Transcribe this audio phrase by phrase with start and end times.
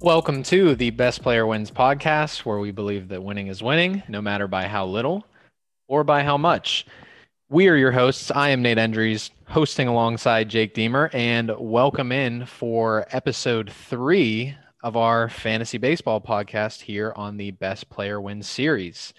[0.00, 4.20] Welcome to the Best Player Wins podcast, where we believe that winning is winning, no
[4.20, 5.24] matter by how little
[5.88, 6.84] or by how much.
[7.48, 8.30] We are your hosts.
[8.30, 14.98] I am Nate Endries, hosting alongside Jake Deemer, and welcome in for episode three of
[14.98, 19.14] our fantasy baseball podcast here on the Best Player Wins series.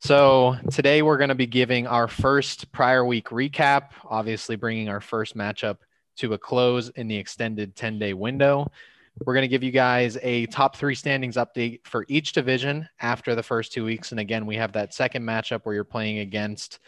[0.00, 5.00] So, today we're going to be giving our first prior week recap, obviously, bringing our
[5.00, 5.76] first matchup
[6.16, 8.68] to a close in the extended 10 day window.
[9.20, 13.34] We're going to give you guys a top three standings update for each division after
[13.34, 14.10] the first two weeks.
[14.10, 16.78] And again, we have that second matchup where you're playing against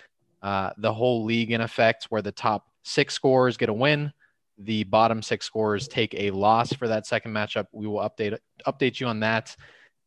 [0.42, 4.12] uh, the whole league in effect, where the top six scorers get a win.
[4.58, 7.66] The bottom six scorers take a loss for that second matchup.
[7.72, 9.54] We will update update you on that.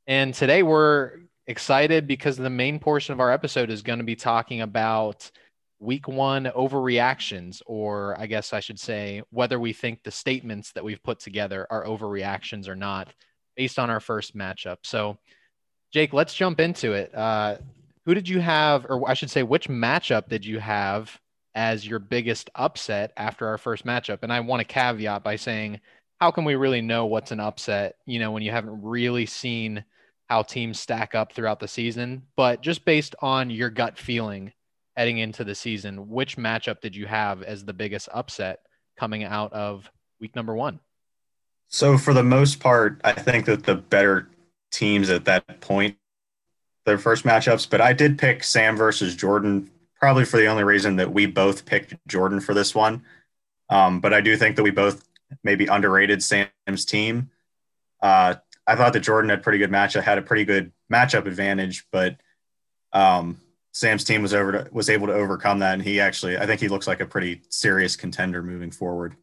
[0.07, 4.15] And today we're excited because the main portion of our episode is going to be
[4.15, 5.29] talking about
[5.79, 10.83] week one overreactions, or I guess I should say whether we think the statements that
[10.83, 13.13] we've put together are overreactions or not
[13.55, 14.77] based on our first matchup.
[14.83, 15.17] So,
[15.93, 17.13] Jake, let's jump into it.
[17.13, 17.57] Uh,
[18.05, 21.19] who did you have, or I should say, which matchup did you have
[21.55, 24.19] as your biggest upset after our first matchup?
[24.21, 25.79] And I want to caveat by saying,
[26.19, 29.83] how can we really know what's an upset, you know, when you haven't really seen
[30.29, 32.23] how teams stack up throughout the season?
[32.35, 34.53] But just based on your gut feeling,
[34.97, 38.61] heading into the season, which matchup did you have as the biggest upset
[38.97, 39.89] coming out of
[40.19, 40.79] week number one?
[41.67, 44.27] So, for the most part, I think that the better
[44.71, 45.97] teams at that point,
[46.85, 50.95] their first matchups, but I did pick Sam versus Jordan, probably for the only reason
[50.95, 53.03] that we both picked Jordan for this one.
[53.69, 55.07] Um, but I do think that we both
[55.43, 57.29] maybe underrated Sam's team.
[58.01, 61.85] Uh, I thought that Jordan had pretty good matchup, had a pretty good matchup advantage,
[61.91, 62.15] but
[62.93, 63.41] um,
[63.77, 66.59] Sam's team was over to, was able to overcome that, and he actually, I think
[66.59, 69.15] he looks like a pretty serious contender moving forward.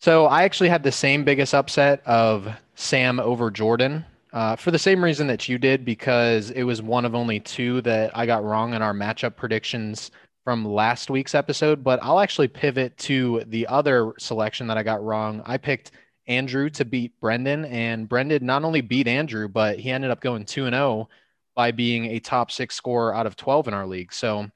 [0.00, 4.78] So I actually had the same biggest upset of Sam over Jordan uh, for the
[4.78, 8.44] same reason that you did, because it was one of only two that I got
[8.44, 10.12] wrong in our matchup predictions
[10.44, 11.82] from last week's episode.
[11.82, 15.42] But I'll actually pivot to the other selection that I got wrong.
[15.44, 15.90] I picked
[16.28, 20.44] Andrew to beat Brendan, and Brendan not only beat Andrew, but he ended up going
[20.44, 21.08] 2 and 0
[21.54, 24.12] by being a top six scorer out of 12 in our league.
[24.12, 24.48] So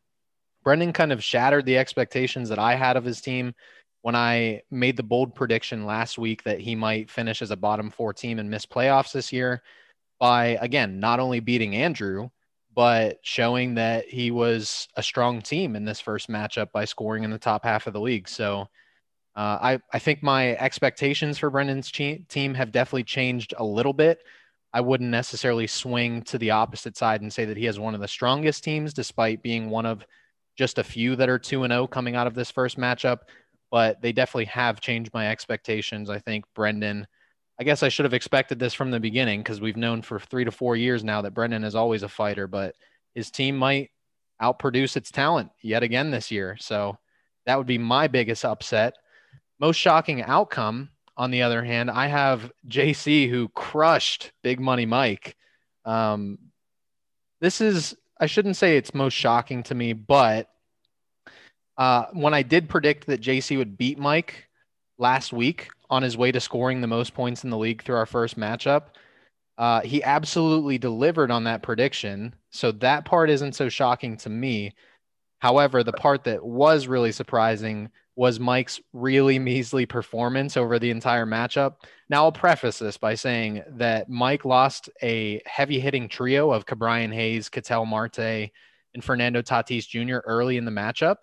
[0.65, 3.55] Brendan kind of shattered the expectations that I had of his team
[4.03, 7.91] when I made the bold prediction last week that he might finish as a bottom
[7.91, 9.62] four team and miss playoffs this year
[10.19, 12.29] by, again, not only beating Andrew,
[12.75, 17.31] but showing that he was a strong team in this first matchup by scoring in
[17.31, 18.28] the top half of the league.
[18.28, 18.69] So
[19.34, 24.19] uh, I, I think my expectations for Brendan's team have definitely changed a little bit.
[24.72, 28.00] I wouldn't necessarily swing to the opposite side and say that he has one of
[28.00, 30.06] the strongest teams, despite being one of
[30.56, 33.21] just a few that are 2 and 0 coming out of this first matchup.
[33.71, 36.10] But they definitely have changed my expectations.
[36.10, 37.06] I think Brendan,
[37.59, 40.44] I guess I should have expected this from the beginning because we've known for three
[40.44, 42.75] to four years now that Brendan is always a fighter, but
[43.15, 43.91] his team might
[44.41, 46.56] outproduce its talent yet again this year.
[46.60, 46.98] So
[47.47, 48.94] that would be my biggest upset.
[49.59, 55.37] Most shocking outcome on the other hand, I have JC who crushed Big Money Mike.
[55.84, 56.38] Um,
[57.41, 60.50] this is, I shouldn't say it's most shocking to me, but
[61.78, 64.49] uh, when I did predict that JC would beat Mike
[64.99, 68.06] last week on his way to scoring the most points in the league through our
[68.06, 68.84] first matchup,
[69.59, 72.34] uh, he absolutely delivered on that prediction.
[72.50, 74.75] So that part isn't so shocking to me.
[75.38, 81.27] However, the part that was really surprising was Mike's really measly performance over the entire
[81.27, 81.75] matchup.
[82.09, 87.12] Now, I'll preface this by saying that Mike lost a heavy hitting trio of Ke'Bryan
[87.12, 88.50] Hayes, Ketel Marte,
[88.94, 90.27] and Fernando Tatis Jr.
[90.27, 91.16] early in the matchup.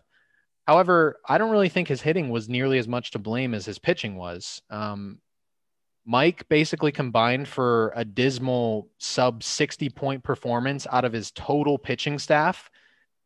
[0.67, 3.79] However, I don't really think his hitting was nearly as much to blame as his
[3.79, 4.61] pitching was.
[4.69, 5.19] Um,
[6.05, 12.19] Mike basically combined for a dismal sub 60 point performance out of his total pitching
[12.19, 12.69] staff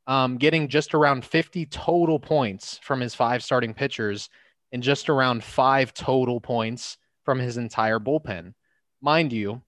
[0.08, 4.30] um, getting just around 50 total points from his five starting pitchers
[4.72, 8.54] and just around five total points from his entire bullpen.
[9.02, 9.62] Mind you,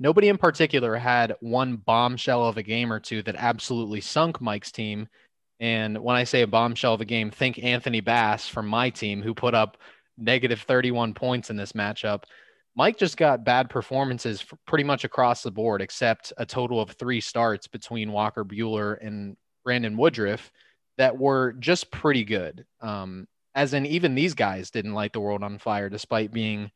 [0.00, 4.72] nobody in particular had one bombshell of a game or two that absolutely sunk Mike's
[4.72, 5.08] team.
[5.60, 9.22] And when I say a bombshell of a game, think Anthony Bass from my team,
[9.22, 9.76] who put up
[10.18, 12.24] negative 31 points in this matchup.
[12.76, 17.20] Mike just got bad performances pretty much across the board, except a total of three
[17.20, 20.52] starts between Walker Buehler and Brandon Woodruff
[20.98, 22.66] that were just pretty good.
[22.80, 26.70] Um, as in, even these guys didn't light the world on fire despite being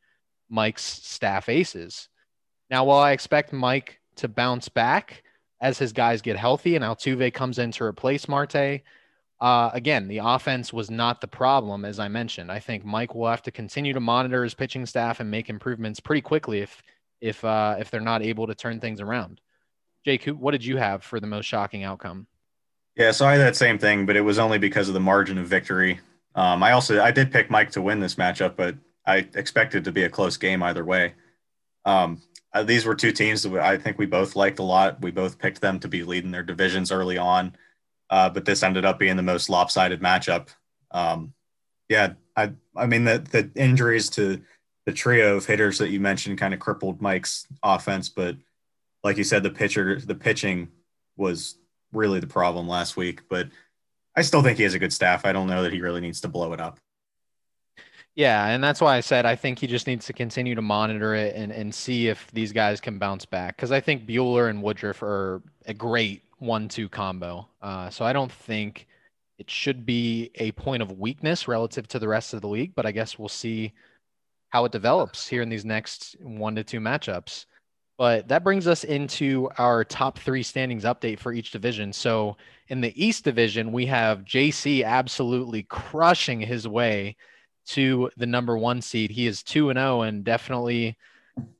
[0.49, 2.09] Mike's staff aces.
[2.69, 5.23] Now, while I expect Mike to bounce back
[5.61, 8.81] as his guys get healthy and Altuve comes in to replace Marte,
[9.41, 12.51] uh, again, the offense was not the problem, as I mentioned.
[12.51, 15.99] I think Mike will have to continue to monitor his pitching staff and make improvements
[15.99, 16.81] pretty quickly if
[17.21, 19.41] if uh, if they're not able to turn things around.
[20.05, 22.27] Jake, who, what did you have for the most shocking outcome?
[22.95, 25.37] Yeah, so I had that same thing, but it was only because of the margin
[25.37, 25.99] of victory.
[26.33, 28.75] Um, I also I did pick Mike to win this matchup, but
[29.05, 31.13] I expected to be a close game either way.
[31.83, 32.21] Um,
[32.53, 35.01] uh, these were two teams that I think we both liked a lot.
[35.01, 37.55] We both picked them to be leading their divisions early on,
[38.09, 40.49] uh, but this ended up being the most lopsided matchup.
[40.91, 41.33] Um,
[41.89, 44.41] yeah, I I mean the the injuries to
[44.85, 48.37] the trio of hitters that you mentioned kind of crippled Mike's offense, but
[49.03, 50.69] like you said, the pitcher the pitching
[51.17, 51.57] was
[51.91, 53.21] really the problem last week.
[53.29, 53.49] But
[54.15, 55.25] I still think he has a good staff.
[55.25, 56.79] I don't know that he really needs to blow it up.
[58.15, 61.15] Yeah, and that's why I said I think he just needs to continue to monitor
[61.15, 63.57] it and, and see if these guys can bounce back.
[63.57, 67.47] Because I think Buehler and Woodruff are a great one-two combo.
[67.61, 68.87] Uh, so I don't think
[69.37, 72.73] it should be a point of weakness relative to the rest of the league.
[72.73, 73.73] But I guess we'll see
[74.49, 77.45] how it develops here in these next one to two matchups.
[77.97, 81.93] But that brings us into our top three standings update for each division.
[81.93, 82.35] So
[82.67, 87.15] in the East Division, we have JC absolutely crushing his way
[87.67, 89.11] to the number one seed.
[89.11, 90.97] He is two and zero, oh and definitely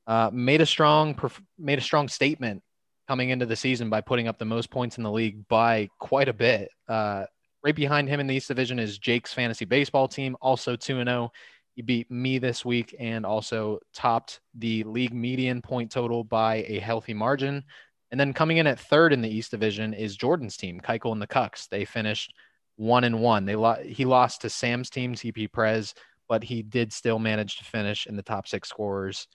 [0.07, 1.17] uh, made a strong
[1.57, 2.61] made a strong statement
[3.07, 6.27] coming into the season by putting up the most points in the league by quite
[6.27, 6.69] a bit.
[6.87, 7.25] Uh,
[7.63, 11.07] right behind him in the East Division is Jake's fantasy baseball team, also two and
[11.07, 11.31] zero.
[11.75, 16.79] He beat me this week and also topped the league median point total by a
[16.79, 17.63] healthy margin.
[18.11, 21.21] And then coming in at third in the East Division is Jordan's team, Keuchel and
[21.21, 21.67] the Cucks.
[21.67, 22.33] They finished
[22.77, 23.45] one and one.
[23.45, 25.93] They lo- he lost to Sam's team, TP Prez,
[26.29, 29.27] but he did still manage to finish in the top six scorers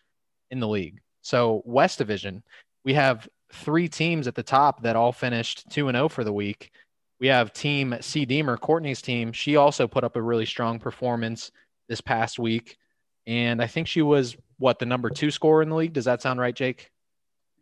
[0.51, 1.01] in the league.
[1.21, 2.43] So West Division,
[2.85, 6.25] we have three teams at the top that all finished two and zero oh for
[6.25, 6.71] the week.
[7.19, 9.33] We have Team C Deemer, Courtney's team.
[9.33, 11.51] She also put up a really strong performance
[11.91, 12.79] this past week,
[13.27, 15.93] and I think she was what the number two scorer in the league.
[15.93, 16.91] Does that sound right, Jake?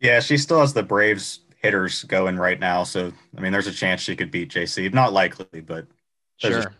[0.00, 2.84] Yeah, she still has the Braves hitters going right now.
[2.84, 4.92] So I mean, there's a chance she could beat JC.
[4.92, 5.86] Not likely, but
[6.36, 6.60] sure.
[6.60, 6.74] A-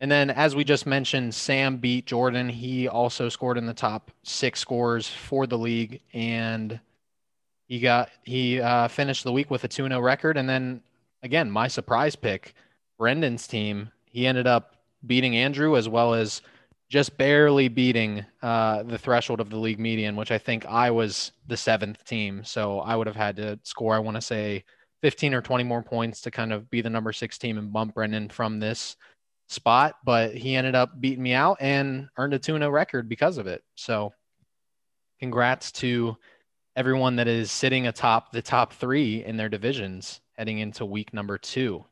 [0.00, 2.48] and then, as we just mentioned, Sam beat Jordan.
[2.48, 6.80] He also scored in the top six scores for the league, and
[7.68, 10.36] he got he uh, finished the week with a 2-0 record.
[10.36, 10.80] And then
[11.22, 12.54] again, my surprise pick,
[12.98, 13.92] Brendan's team.
[14.06, 16.42] He ended up beating Andrew as well as
[16.88, 21.32] just barely beating uh, the threshold of the league median, which I think I was
[21.46, 22.44] the seventh team.
[22.44, 24.64] So I would have had to score, I want to say,
[25.00, 27.94] 15 or 20 more points to kind of be the number six team and bump
[27.94, 28.96] Brendan from this
[29.48, 29.94] spot.
[30.04, 33.46] But he ended up beating me out and earned a 2 0 record because of
[33.46, 33.64] it.
[33.74, 34.12] So
[35.18, 36.16] congrats to
[36.76, 41.38] everyone that is sitting atop the top three in their divisions heading into week number
[41.38, 41.84] two.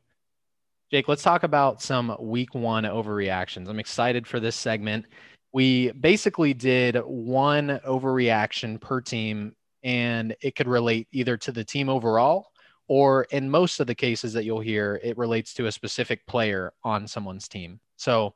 [0.91, 3.69] Jake, let's talk about some week one overreactions.
[3.69, 5.05] I'm excited for this segment.
[5.53, 11.87] We basically did one overreaction per team, and it could relate either to the team
[11.87, 12.51] overall
[12.89, 16.73] or in most of the cases that you'll hear, it relates to a specific player
[16.83, 17.79] on someone's team.
[17.95, 18.33] So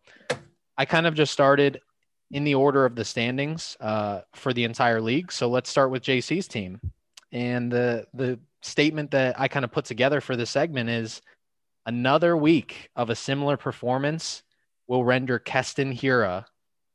[0.77, 1.81] I kind of just started
[2.31, 5.29] in the order of the standings uh, for the entire league.
[5.29, 6.79] So let's start with JC's team.
[7.33, 11.21] And the the statement that I kind of put together for this segment is
[11.85, 14.41] Another week of a similar performance
[14.87, 16.45] will render Keston Hiura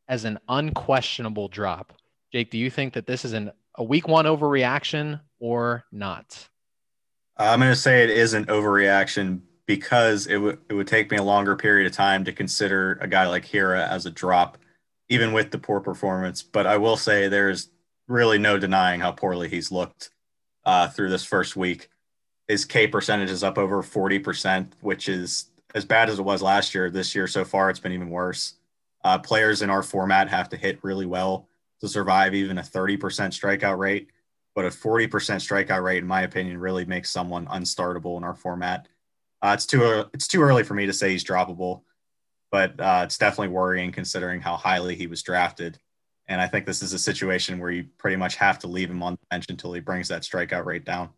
[0.08, 1.92] as an unquestionable drop.
[2.32, 6.48] Jake, do you think that this is an, a week one overreaction or not?
[7.36, 11.16] I'm going to say it is an overreaction because it would it would take me
[11.16, 14.58] a longer period of time to consider a guy like Hiura as a drop,
[15.08, 16.42] even with the poor performance.
[16.42, 17.70] But I will say there's
[18.08, 20.10] really no denying how poorly he's looked
[20.64, 21.88] uh, through this first week
[22.50, 26.74] his K percentage is up over 40%, which is as bad as it was last
[26.74, 26.90] year.
[26.90, 28.54] This year so far, it's been even worse.
[29.04, 31.48] Uh, players in our format have to hit really well
[31.80, 34.08] to survive even a 30% strikeout rate.
[34.56, 38.88] But a 40% strikeout rate, in my opinion, really makes someone unstartable in our format.
[39.40, 41.82] Uh, it's too it's too early for me to say he's droppable,
[42.50, 45.78] but uh, it's definitely worrying considering how highly he was drafted.
[46.26, 49.04] And I think this is a situation where you pretty much have to leave him
[49.04, 51.10] on the bench until he brings that strikeout rate down.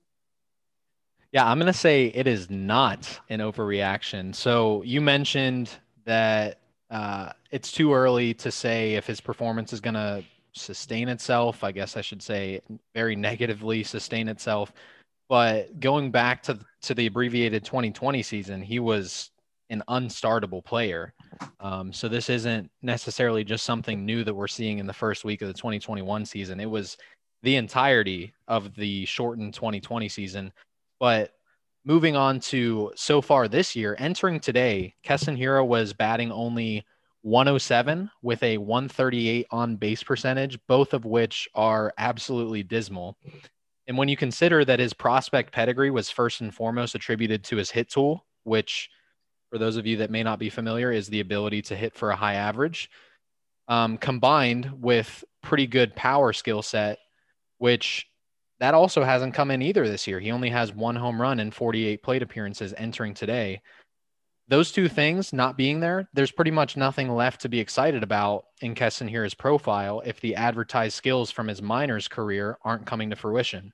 [1.33, 4.35] Yeah, I'm going to say it is not an overreaction.
[4.35, 5.71] So you mentioned
[6.05, 6.59] that
[6.91, 10.23] uh, it's too early to say if his performance is going to
[10.53, 11.65] sustain itself.
[11.65, 12.61] I guess I should say
[12.95, 14.75] very negatively sustain itself.
[15.29, 19.31] But going back to to the abbreviated 2020 season, he was
[19.71, 21.15] an unstartable player.
[21.61, 25.41] Um, so this isn't necessarily just something new that we're seeing in the first week
[25.41, 26.61] of the 2021 season.
[26.61, 26.99] It was
[27.43, 30.53] the entirety of the shortened 2020 season
[31.03, 31.33] but
[31.85, 36.87] moving on to so far this year, entering today, Keston Hiura was batting only
[37.23, 43.19] 107 with a 138 on base percentage, both of which are absolutely dismal.
[43.89, 47.73] And when you consider that his prospect pedigree was first and foremost attributed to his
[47.73, 48.89] hit tool, which,
[49.51, 52.13] for those of you that may not be familiar, is the ability to hit for
[52.13, 52.89] a high average,
[53.67, 57.01] um, combined with pretty good power skill set,
[57.59, 58.07] which
[58.63, 60.21] that also hasn't come in either this year.
[60.21, 63.61] He only has one home run and 48 plate appearances entering today.
[64.47, 68.45] Those two things not being there, there's pretty much nothing left to be excited about
[68.61, 73.17] in Keston Hiura's profile if the advertised skills from his minors career aren't coming to
[73.17, 73.73] fruition.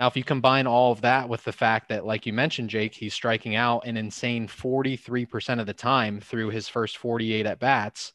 [0.00, 2.94] Now, if you combine all of that with the fact that, like you mentioned, Jake,
[2.94, 8.14] he's striking out an insane 43% of the time through his first 48 at bats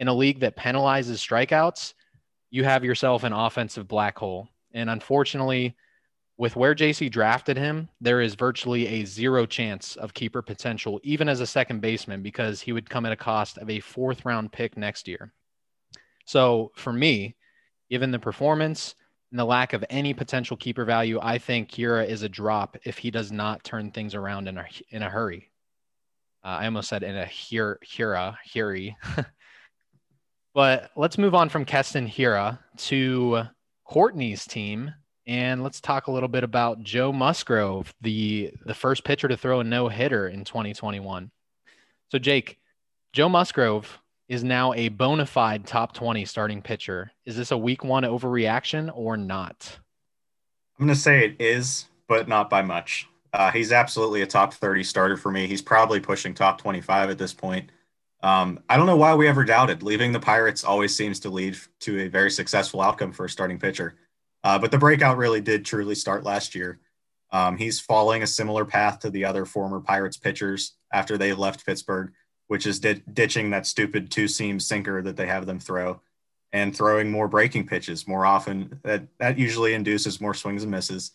[0.00, 1.94] in a league that penalizes strikeouts,
[2.50, 4.48] you have yourself an offensive black hole.
[4.76, 5.74] And unfortunately,
[6.36, 11.30] with where JC drafted him, there is virtually a zero chance of keeper potential, even
[11.30, 14.52] as a second baseman, because he would come at a cost of a fourth round
[14.52, 15.32] pick next year.
[16.26, 17.36] So for me,
[17.88, 18.94] given the performance
[19.30, 22.98] and the lack of any potential keeper value, I think Hiura is a drop if
[22.98, 25.50] he does not turn things around in a in a hurry.
[26.44, 28.94] Uh, I almost said in a Hira, Hira, Hiri.
[30.54, 33.48] but let's move on from Keston Hiura to
[33.86, 34.94] Courtney's team.
[35.26, 39.60] And let's talk a little bit about Joe Musgrove, the the first pitcher to throw
[39.60, 41.32] a no hitter in 2021.
[42.12, 42.60] So, Jake,
[43.12, 47.10] Joe Musgrove is now a bona fide top 20 starting pitcher.
[47.24, 49.78] Is this a week one overreaction or not?
[50.78, 53.08] I'm going to say it is, but not by much.
[53.32, 55.46] Uh, he's absolutely a top 30 starter for me.
[55.46, 57.70] He's probably pushing top 25 at this point.
[58.26, 59.84] Um, I don't know why we ever doubted.
[59.84, 63.56] Leaving the Pirates always seems to lead to a very successful outcome for a starting
[63.56, 63.94] pitcher.
[64.42, 66.80] Uh, but the breakout really did truly start last year.
[67.30, 71.64] Um, he's following a similar path to the other former Pirates pitchers after they left
[71.64, 72.12] Pittsburgh,
[72.48, 76.00] which is di- ditching that stupid two seam sinker that they have them throw
[76.52, 78.80] and throwing more breaking pitches more often.
[78.82, 81.12] That, that usually induces more swings and misses.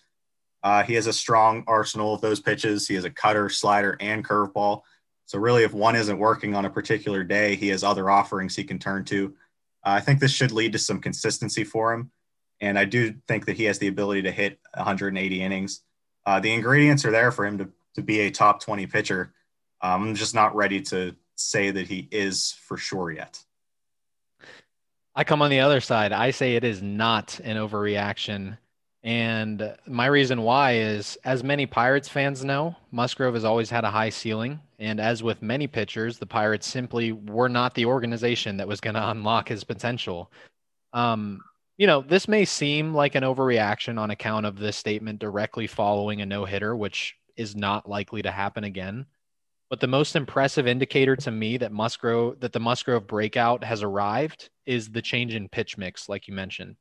[0.63, 2.87] Uh, he has a strong arsenal of those pitches.
[2.87, 4.83] He has a cutter, slider, and curveball.
[5.31, 8.65] So really, if one isn't working on a particular day, he has other offerings he
[8.65, 9.33] can turn to.
[9.81, 12.11] Uh, I think this should lead to some consistency for him,
[12.59, 15.83] and I do think that he has the ability to hit 180 innings.
[16.25, 19.31] Uh, the ingredients are there for him to to be a top 20 pitcher.
[19.79, 23.41] Um, I'm just not ready to say that he is for sure yet.
[25.15, 26.11] I come on the other side.
[26.11, 28.57] I say it is not an overreaction.
[29.03, 33.89] And my reason why is, as many Pirates fans know, Musgrove has always had a
[33.89, 34.59] high ceiling.
[34.81, 38.95] And as with many pitchers, the Pirates simply were not the organization that was going
[38.95, 40.31] to unlock his potential.
[40.91, 41.39] Um,
[41.77, 46.21] you know, this may seem like an overreaction on account of this statement directly following
[46.21, 49.05] a no hitter, which is not likely to happen again.
[49.69, 54.49] But the most impressive indicator to me that Musgrove that the Musgrove breakout has arrived
[54.65, 56.75] is the change in pitch mix, like you mentioned.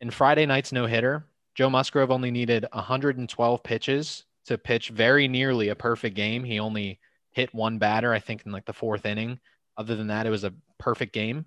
[0.00, 5.68] In Friday night's no hitter, Joe Musgrove only needed 112 pitches to pitch very nearly
[5.68, 6.42] a perfect game.
[6.42, 6.98] He only
[7.36, 9.38] hit one batter, I think, in like the fourth inning.
[9.76, 11.44] Other than that, it was a perfect game.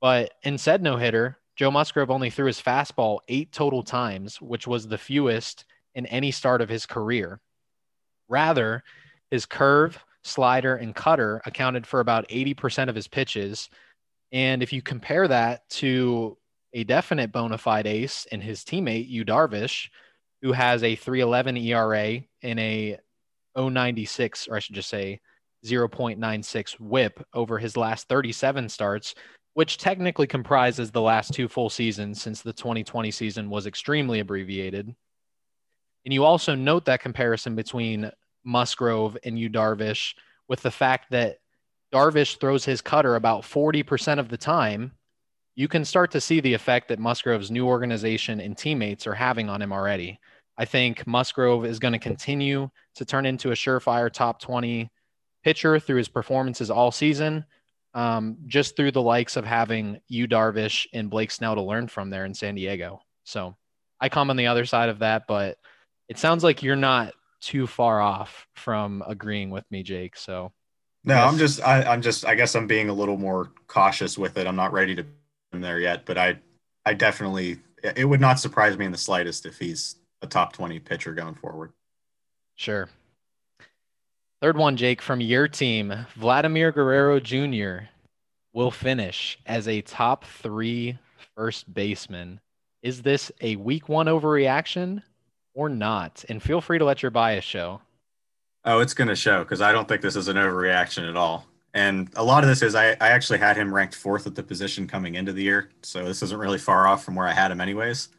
[0.00, 4.68] But in said no hitter, Joe Musgrove only threw his fastball eight total times, which
[4.68, 5.64] was the fewest
[5.96, 7.40] in any start of his career.
[8.28, 8.84] Rather,
[9.32, 13.68] his curve, slider, and cutter accounted for about 80% of his pitches.
[14.30, 16.38] And if you compare that to
[16.72, 19.88] a definite bona fide ace in his teammate, Yu Darvish,
[20.42, 22.98] who has a 311 ERA and a
[23.56, 25.20] 096, or I should just say
[25.64, 29.14] 0.96 whip over his last 37 starts,
[29.54, 34.94] which technically comprises the last two full seasons since the 2020 season was extremely abbreviated.
[36.04, 38.10] And you also note that comparison between
[38.44, 40.14] Musgrove and Yu Darvish
[40.48, 41.38] with the fact that
[41.92, 44.92] Darvish throws his cutter about 40% of the time
[45.56, 49.48] you can start to see the effect that Musgrove's new organization and teammates are having
[49.48, 50.18] on him already.
[50.56, 54.90] I think Musgrove is going to continue to turn into a surefire top 20
[55.42, 57.44] pitcher through his performances all season,
[57.92, 62.10] um, just through the likes of having Yu Darvish and Blake Snell to learn from
[62.10, 63.00] there in San Diego.
[63.24, 63.56] So
[64.00, 65.58] I come on the other side of that, but
[66.08, 70.16] it sounds like you're not too far off from agreeing with me, Jake.
[70.16, 70.52] So
[71.04, 71.16] no.
[71.16, 74.46] I'm just, I, I'm just, I guess I'm being a little more cautious with it.
[74.46, 75.10] I'm not ready to be
[75.52, 76.38] there yet, but I
[76.86, 80.80] I definitely it would not surprise me in the slightest if he's a top 20
[80.80, 81.72] pitcher going forward.
[82.56, 82.88] Sure.
[84.42, 87.86] Third one, Jake, from your team, Vladimir Guerrero Jr.
[88.52, 90.98] will finish as a top three
[91.36, 92.40] first baseman.
[92.82, 95.02] Is this a week one overreaction
[95.54, 96.24] or not?
[96.28, 97.80] And feel free to let your bias show.
[98.64, 101.46] Oh, it's going to show because I don't think this is an overreaction at all.
[101.74, 104.42] And a lot of this is I, I actually had him ranked fourth at the
[104.42, 105.70] position coming into the year.
[105.82, 108.10] So this isn't really far off from where I had him, anyways.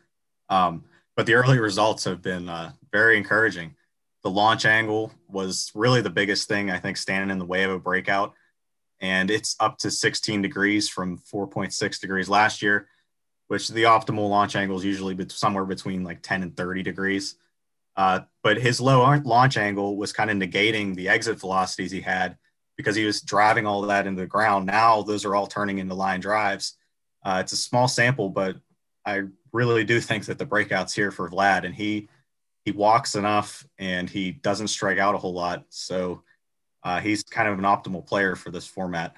[0.50, 0.83] Um,
[1.15, 3.75] but the early results have been uh, very encouraging.
[4.24, 7.72] The launch angle was really the biggest thing, I think, standing in the way of
[7.72, 8.34] a breakout.
[9.00, 12.88] And it's up to 16 degrees from 4.6 degrees last year,
[13.48, 17.36] which the optimal launch angle is usually somewhere between like 10 and 30 degrees.
[17.95, 22.38] Uh, but his low launch angle was kind of negating the exit velocities he had
[22.77, 24.65] because he was driving all that into the ground.
[24.65, 26.77] Now those are all turning into line drives.
[27.24, 28.57] Uh, it's a small sample, but
[29.05, 29.24] I
[29.55, 32.07] really do think that the breakout's here for Vlad, and he
[32.65, 36.24] he walks enough and he doesn't strike out a whole lot, so
[36.83, 39.15] uh, he's kind of an optimal player for this format.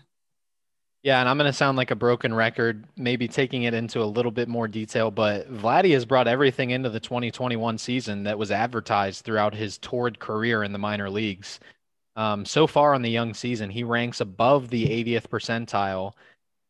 [1.04, 4.06] Yeah, and I'm going to sound like a broken record, maybe taking it into a
[4.06, 8.52] little bit more detail, but Vladdy has brought everything into the 2021 season that was
[8.52, 11.62] advertised throughout his torrid career in the minor leagues.
[12.18, 16.14] Um, so far on the young season, he ranks above the 80th percentile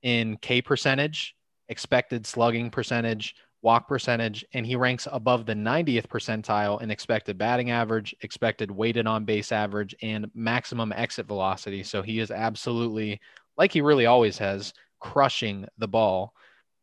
[0.04, 1.36] in K percentage,
[1.70, 3.34] expected slugging percentage,
[3.68, 9.06] walk percentage, and he ranks above the 90th percentile in expected batting average, expected weighted
[9.06, 11.84] on base average, and maximum exit velocity.
[11.84, 13.20] So he is absolutely
[13.58, 16.34] like he really always has, crushing the ball.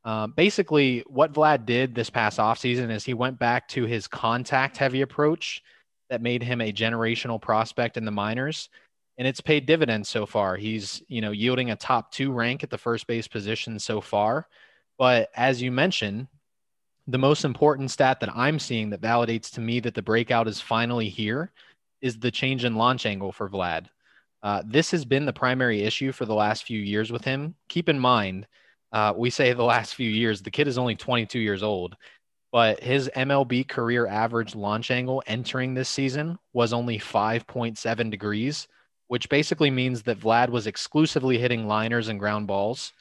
[0.04, 4.76] Uh, basically, what Vlad did this past offseason is he went back to his contact
[4.76, 5.62] heavy approach
[6.10, 8.68] that made him a generational prospect in the minors.
[9.16, 10.56] And it's paid dividends so far.
[10.56, 14.46] He's, you know, yielding a top two rank at the first base position so far.
[14.98, 16.28] But as you mentioned,
[17.06, 20.61] the most important stat that I'm seeing that validates to me that the breakout is
[20.61, 21.52] finally here
[22.00, 23.87] is the change in launch angle for Vlad.
[24.42, 27.54] Uh, this has been the primary issue for the last few years with him.
[27.68, 28.46] Keep in mind,
[28.92, 31.96] uh, we say the last few years, the kid is only 22 years old,
[32.52, 38.68] but his MLB career average launch angle entering this season was only 5.7 degrees,
[39.08, 42.92] which basically means that Vlad was exclusively hitting liners and ground balls.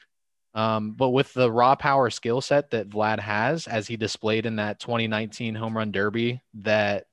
[0.56, 4.58] Um, but with the raw power skill set that Vlad has, as he displayed in
[4.58, 7.06] that 2019 home run derby that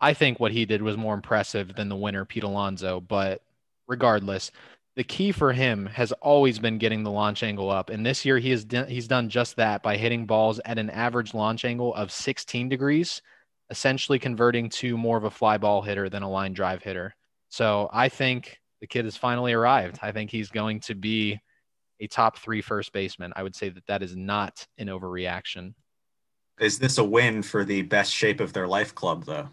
[0.00, 3.00] I think what he did was more impressive than the winner, Pete Alonso.
[3.00, 3.42] But
[3.86, 4.50] regardless,
[4.96, 7.90] the key for him has always been getting the launch angle up.
[7.90, 10.90] And this year he has done, he's done just that by hitting balls at an
[10.90, 13.22] average launch angle of 16 degrees,
[13.70, 17.14] essentially converting to more of a fly ball hitter than a line drive hitter.
[17.50, 19.98] So I think the kid has finally arrived.
[20.02, 21.40] I think he's going to be
[22.00, 23.32] a top three first baseman.
[23.36, 25.74] I would say that that is not an overreaction.
[26.58, 29.48] Is this a win for the best shape of their life club, though?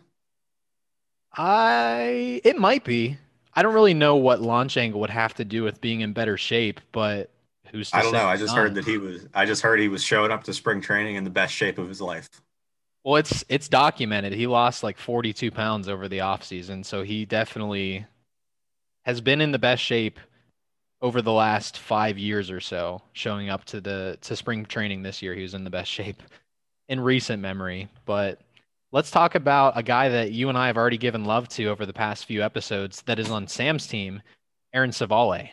[1.33, 3.17] I it might be.
[3.53, 6.38] I don't really know what launch angle would have to do with being in better
[6.38, 7.31] shape, but
[7.71, 8.25] who's I don't know.
[8.25, 8.62] I just not?
[8.62, 11.23] heard that he was I just heard he was showing up to spring training in
[11.23, 12.29] the best shape of his life.
[13.03, 14.33] Well, it's it's documented.
[14.33, 18.05] He lost like 42 pounds over the offseason, so he definitely
[19.03, 20.19] has been in the best shape
[21.01, 25.21] over the last 5 years or so, showing up to the to spring training this
[25.21, 25.36] year.
[25.36, 26.23] He was in the best shape
[26.89, 28.39] in recent memory, but
[28.91, 31.86] let's talk about a guy that you and I have already given love to over
[31.86, 34.21] the past few episodes that is on Sam's team,
[34.73, 35.49] Aaron Civale.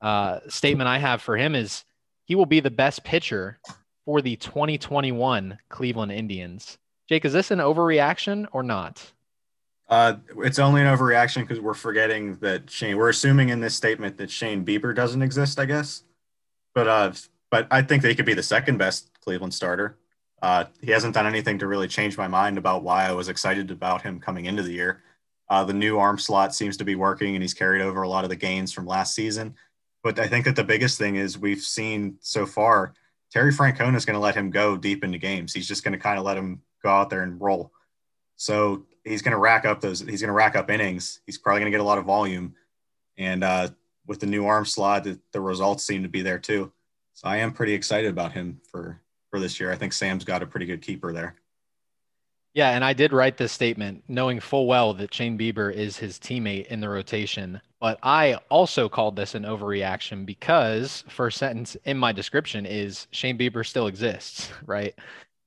[0.00, 1.84] Uh, statement I have for him is
[2.24, 3.58] he will be the best pitcher
[4.04, 6.78] for the 2021 Cleveland Indians.
[7.08, 9.12] Jake, is this an overreaction or not?
[9.92, 12.96] Uh, it's only an overreaction because we're forgetting that Shane.
[12.96, 16.04] We're assuming in this statement that Shane Bieber doesn't exist, I guess.
[16.74, 17.12] But uh,
[17.50, 19.98] but I think that he could be the second best Cleveland starter.
[20.40, 23.70] Uh, he hasn't done anything to really change my mind about why I was excited
[23.70, 25.02] about him coming into the year.
[25.50, 28.24] Uh, the new arm slot seems to be working, and he's carried over a lot
[28.24, 29.54] of the gains from last season.
[30.02, 32.94] But I think that the biggest thing is we've seen so far
[33.30, 35.52] Terry Francona is going to let him go deep into games.
[35.52, 37.72] He's just going to kind of let him go out there and roll.
[38.36, 40.00] So he's going to rack up those.
[40.00, 41.20] He's going to rack up innings.
[41.26, 42.54] He's probably going to get a lot of volume,
[43.18, 43.68] and uh,
[44.06, 46.72] with the new arm slot, the, the results seem to be there too.
[47.14, 49.72] So I am pretty excited about him for for this year.
[49.72, 51.36] I think Sam's got a pretty good keeper there.
[52.54, 56.18] Yeah, and I did write this statement knowing full well that Shane Bieber is his
[56.18, 57.60] teammate in the rotation.
[57.80, 63.38] But I also called this an overreaction because first sentence in my description is Shane
[63.38, 64.94] Bieber still exists, right?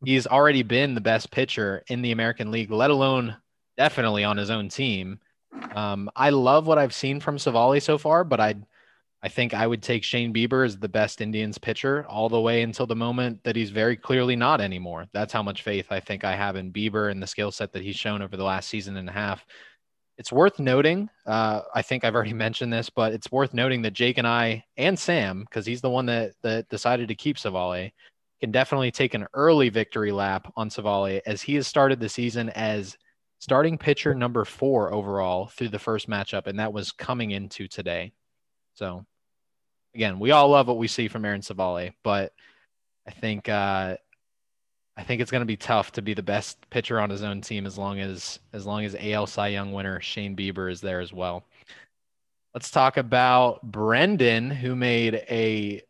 [0.04, 3.38] He's already been the best pitcher in the American League, let alone
[3.78, 5.20] definitely on his own team.
[5.74, 8.56] Um, I love what I've seen from Civale so far, but I
[9.26, 12.62] I think I would take Shane Bieber as the best Indians pitcher all the way
[12.62, 15.08] until the moment that he's very clearly not anymore.
[15.14, 17.82] That's how much faith I think I have in Bieber and the skill set that
[17.82, 19.44] he's shown over the last season and a half.
[20.20, 21.10] It's worth noting.
[21.26, 24.64] Uh, I think I've already mentioned this, but it's worth noting that Jake and I
[24.78, 27.94] and Sam, because he's the one that that decided to keep Civale,
[28.42, 32.50] can definitely take an early victory lap on Civale as he has started the season
[32.52, 32.96] as
[33.40, 38.14] starting pitcher number four overall through the first matchup, and that was coming into today.
[38.76, 39.06] So,
[39.94, 42.34] again, we all love what we see from Aaron Civale, but
[43.08, 43.98] I think uh,
[44.98, 47.42] I think it's going to be tough to be the best pitcher on his own
[47.42, 51.02] team as long as as long as AL Cy Young winner Shane Bieber is there
[51.02, 51.46] as well.
[52.54, 55.82] Let's talk about Brendan, who made a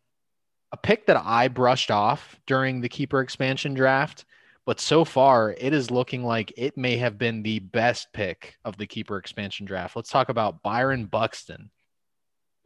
[0.72, 4.24] a pick that I brushed off during the keeper expansion draft,
[4.66, 8.76] but so far it is looking like it may have been the best pick of
[8.76, 9.96] the keeper expansion draft.
[9.96, 11.70] Let's talk about Byron Buxton.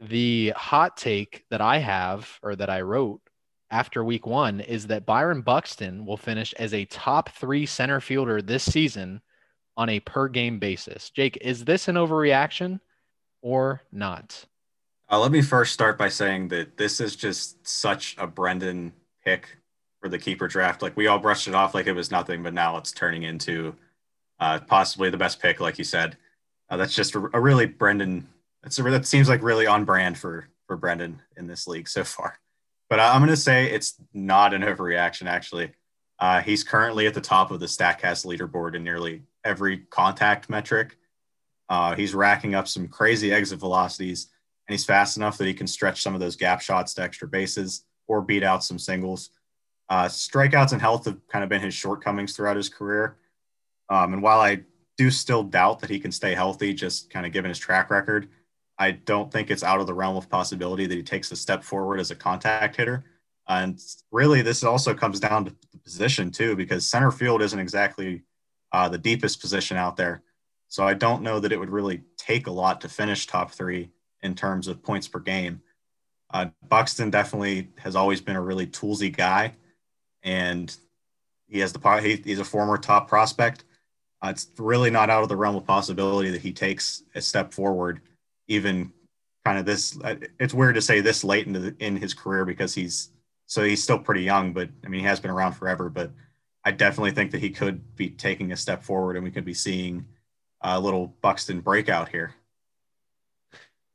[0.01, 3.21] The hot take that I have or that I wrote
[3.69, 8.41] after week one is that Byron Buxton will finish as a top three center fielder
[8.41, 9.21] this season
[9.77, 11.11] on a per game basis.
[11.11, 12.79] Jake, is this an overreaction
[13.43, 14.43] or not?
[15.09, 19.57] Uh, let me first start by saying that this is just such a Brendan pick
[20.01, 20.81] for the keeper draft.
[20.81, 23.75] Like we all brushed it off like it was nothing, but now it's turning into
[24.39, 26.17] uh, possibly the best pick, like you said.
[26.69, 28.27] Uh, that's just a, a, really Brendan.
[28.63, 32.03] It's a, that seems like really on brand for for Brendan in this league so
[32.03, 32.39] far.
[32.89, 35.71] But I'm going to say it's not an overreaction, actually.
[36.19, 40.97] Uh, he's currently at the top of the StatCast leaderboard in nearly every contact metric.
[41.69, 44.27] Uh, he's racking up some crazy exit velocities,
[44.67, 47.27] and he's fast enough that he can stretch some of those gap shots to extra
[47.27, 49.29] bases or beat out some singles.
[49.91, 53.17] Uh, strikeouts and health have kind of been his shortcomings throughout his career.
[53.89, 54.61] Um, and while I
[54.97, 58.29] do still doubt that he can stay healthy, just kind of given his track record,
[58.79, 61.61] I don't think it's out of the realm of possibility that he takes a step
[61.61, 63.03] forward as a contact hitter.
[63.49, 63.77] And
[64.13, 68.21] really, this also comes down to the position too, because center field isn't exactly
[68.71, 70.23] uh, the deepest position out there.
[70.69, 73.89] So I don't know that it would really take a lot to finish top three
[74.23, 75.61] in terms of points per game.
[76.33, 79.55] Uh, Buxton definitely has always been a really toolsy guy,
[80.23, 80.75] and
[81.47, 83.65] he has the he, he's a former top prospect.
[84.23, 87.53] Uh, it's really not out of the realm of possibility that he takes a step
[87.53, 88.01] forward
[88.47, 88.91] even
[89.45, 89.97] kind of this
[90.39, 93.09] it's weird to say this late into the, in his career because he's
[93.47, 96.11] so he's still pretty young but i mean he has been around forever but
[96.63, 99.53] i definitely think that he could be taking a step forward and we could be
[99.53, 100.05] seeing
[100.61, 102.35] a little buxton breakout here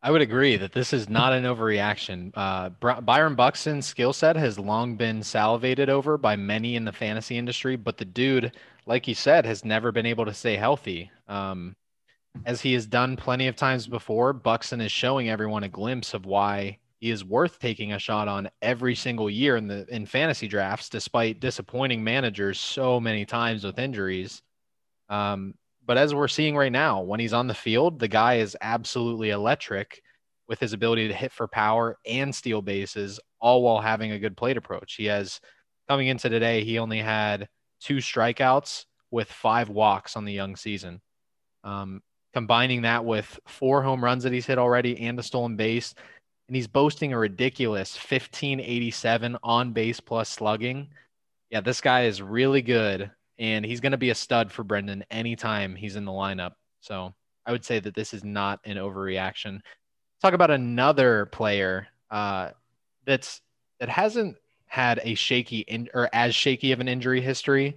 [0.02, 2.30] I would agree that this is not an overreaction.
[2.34, 2.68] Uh,
[3.00, 7.76] Byron Buxton's skill set has long been salivated over by many in the fantasy industry,
[7.76, 8.52] but the dude,
[8.86, 11.10] like you said, has never been able to stay healthy.
[11.26, 11.74] Um,
[12.44, 16.26] as he has done plenty of times before, Buxton is showing everyone a glimpse of
[16.26, 20.46] why he is worth taking a shot on every single year in the in fantasy
[20.46, 24.42] drafts, despite disappointing managers so many times with injuries.
[25.08, 25.54] Um,
[25.86, 29.30] but as we're seeing right now, when he's on the field, the guy is absolutely
[29.30, 30.02] electric
[30.48, 34.36] with his ability to hit for power and steal bases, all while having a good
[34.36, 34.94] plate approach.
[34.94, 35.40] He has
[35.88, 37.48] coming into today, he only had
[37.80, 41.00] two strikeouts with five walks on the young season.
[41.62, 45.94] Um, combining that with four home runs that he's hit already and a stolen base.
[46.48, 50.88] And he's boasting a ridiculous 1587 on base plus slugging.
[51.50, 53.10] Yeah, this guy is really good.
[53.38, 56.52] And he's going to be a stud for Brendan anytime he's in the lineup.
[56.80, 59.60] So I would say that this is not an overreaction.
[60.22, 62.50] Talk about another player uh,
[63.04, 63.40] that's
[63.78, 67.76] that hasn't had a shaky in, or as shaky of an injury history,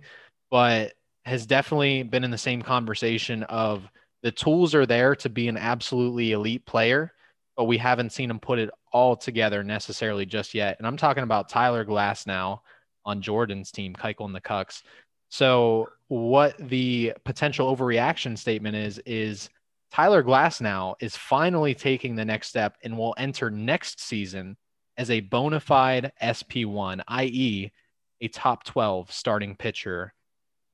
[0.49, 0.93] but
[1.25, 3.87] has definitely been in the same conversation of
[4.21, 7.13] the tools are there to be an absolutely elite player,
[7.55, 10.77] but we haven't seen him put it all together necessarily just yet.
[10.77, 12.59] And I'm talking about Tyler Glasnow
[13.05, 14.81] on Jordan's team, Keuchel and the Cucks.
[15.29, 19.49] So what the potential overreaction statement is is
[19.91, 24.57] Tyler Glasnow is finally taking the next step and will enter next season
[24.97, 27.71] as a bona fide SP1, i.e.,
[28.21, 30.13] a top 12 starting pitcher,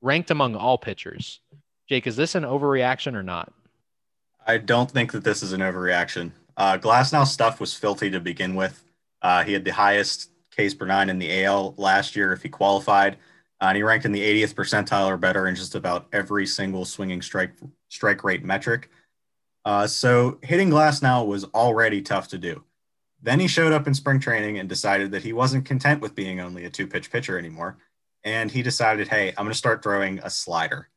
[0.02, 1.40] ranked among all pitchers.
[1.88, 3.52] Jake, is this an overreaction or not?
[4.46, 6.32] I don't think that this is an overreaction.
[6.56, 8.82] Uh, Glasnow stuff was filthy to begin with.
[9.22, 12.48] Uh, he had the highest Ks per nine in the AL last year if he
[12.48, 13.18] qualified,
[13.60, 16.84] uh, and he ranked in the 80th percentile or better in just about every single
[16.84, 17.52] swinging strike
[17.88, 18.90] strike rate metric.
[19.64, 22.62] Uh, so hitting Glasnow was already tough to do.
[23.22, 26.40] Then he showed up in spring training and decided that he wasn't content with being
[26.40, 27.78] only a two pitch pitcher anymore,
[28.24, 30.88] and he decided, hey, I'm going to start throwing a slider.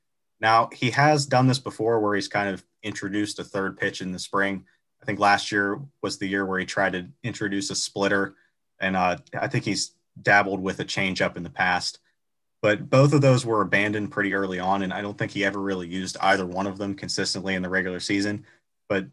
[0.41, 4.11] Now, he has done this before where he's kind of introduced a third pitch in
[4.11, 4.65] the spring.
[5.01, 8.35] I think last year was the year where he tried to introduce a splitter.
[8.79, 9.91] And uh, I think he's
[10.21, 11.99] dabbled with a changeup in the past.
[12.61, 14.83] But both of those were abandoned pretty early on.
[14.83, 17.69] And I don't think he ever really used either one of them consistently in the
[17.69, 18.45] regular season.
[18.89, 19.07] But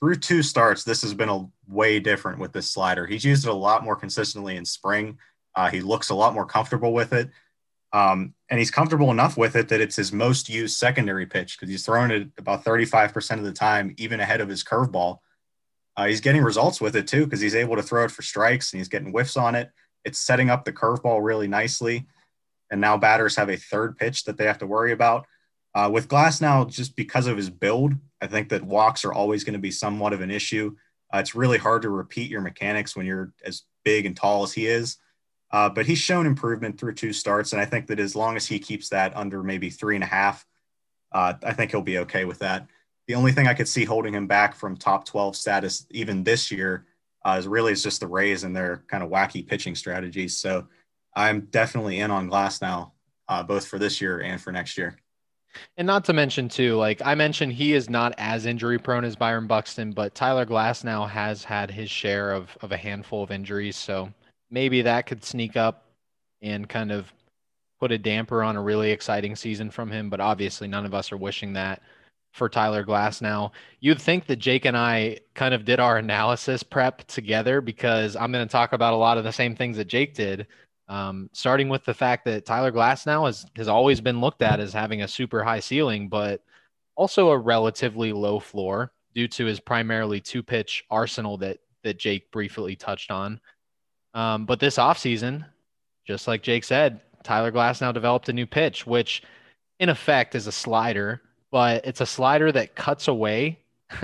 [0.00, 3.06] through two starts, this has been a way different with this slider.
[3.06, 5.18] He's used it a lot more consistently in spring.
[5.54, 7.30] Uh, he looks a lot more comfortable with it.
[7.92, 11.70] Um, and he's comfortable enough with it that it's his most used secondary pitch because
[11.70, 15.18] he's throwing it about 35% of the time, even ahead of his curveball.
[15.96, 18.72] Uh, he's getting results with it too because he's able to throw it for strikes
[18.72, 19.70] and he's getting whiffs on it.
[20.04, 22.06] It's setting up the curveball really nicely.
[22.74, 25.28] And now batters have a third pitch that they have to worry about.
[25.76, 29.52] Uh, with Glasnow, just because of his build, I think that walks are always going
[29.52, 30.74] to be somewhat of an issue.
[31.14, 34.52] Uh, it's really hard to repeat your mechanics when you're as big and tall as
[34.52, 34.96] he is.
[35.52, 38.44] Uh, but he's shown improvement through two starts, and I think that as long as
[38.44, 40.44] he keeps that under maybe three and a half,
[41.12, 42.66] uh, I think he'll be okay with that.
[43.06, 46.50] The only thing I could see holding him back from top 12 status even this
[46.50, 46.86] year
[47.24, 50.36] uh, is really is just the Rays and their kind of wacky pitching strategies.
[50.36, 50.66] So
[51.16, 52.92] I'm definitely in on Glasnow,
[53.28, 54.96] uh, both for this year and for next year.
[55.76, 59.16] And not to mention too, like I mentioned, he is not as injury prone as
[59.16, 63.76] Byron Buxton, but Tyler Glasnow has had his share of of a handful of injuries.
[63.76, 64.12] So
[64.50, 65.86] maybe that could sneak up
[66.42, 67.12] and kind of
[67.80, 70.10] put a damper on a really exciting season from him.
[70.10, 71.82] But obviously, none of us are wishing that
[72.32, 73.20] for Tyler Glass.
[73.20, 78.16] Now, You'd think that Jake and I kind of did our analysis prep together because
[78.16, 80.46] I'm going to talk about a lot of the same things that Jake did.
[80.88, 84.72] Um, starting with the fact that Tyler Glasnow has, has always been looked at as
[84.72, 86.42] having a super high ceiling, but
[86.94, 92.30] also a relatively low floor due to his primarily two pitch arsenal that, that Jake
[92.30, 93.40] briefly touched on.
[94.12, 95.46] Um, but this offseason,
[96.06, 99.22] just like Jake said, Tyler Glasnow developed a new pitch, which
[99.80, 103.58] in effect is a slider, but it's a slider that cuts away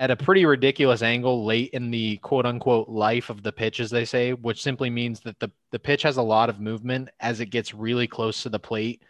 [0.00, 3.90] at a pretty ridiculous angle late in the quote unquote life of the pitch, as
[3.90, 7.40] they say, which simply means that the, the pitch has a lot of movement as
[7.40, 9.02] it gets really close to the plate,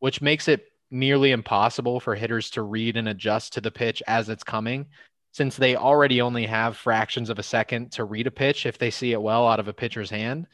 [0.00, 4.28] which makes it nearly impossible for hitters to read and adjust to the pitch as
[4.28, 4.86] it's coming
[5.32, 8.90] since they already only have fractions of a second to read a pitch if they
[8.90, 10.46] see it well out of a pitcher's hand.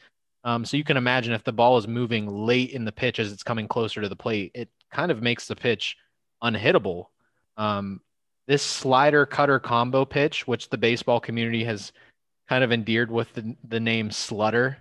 [0.43, 3.31] Um, so you can imagine if the ball is moving late in the pitch as
[3.31, 5.97] it's coming closer to the plate, it kind of makes the pitch
[6.41, 7.07] unhittable.
[7.57, 8.01] Um,
[8.51, 11.93] this slider cutter combo pitch, which the baseball community has
[12.49, 14.75] kind of endeared with the, the name slutter,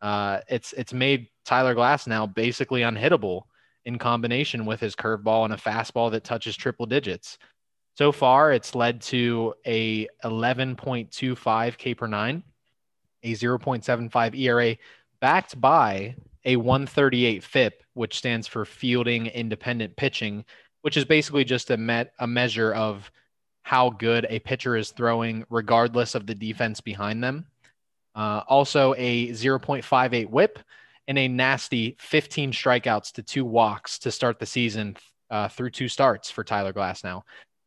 [0.00, 3.42] uh, it's it's made Tyler Glasnow basically unhittable
[3.84, 7.36] in combination with his curveball and a fastball that touches triple digits.
[7.98, 12.42] So far, it's led to a 11.25 K per nine,
[13.22, 14.78] a 0.75 ERA,
[15.20, 20.46] backed by a 138 FIP, which stands for fielding independent pitching,
[20.84, 23.10] which is basically just a met a measure of
[23.62, 27.46] how good a pitcher is throwing, regardless of the defense behind them.
[28.14, 30.58] Uh, also, a 0.58 WHIP
[31.08, 34.94] and a nasty 15 strikeouts to two walks to start the season
[35.30, 37.22] uh, through two starts for Tyler Glasnow.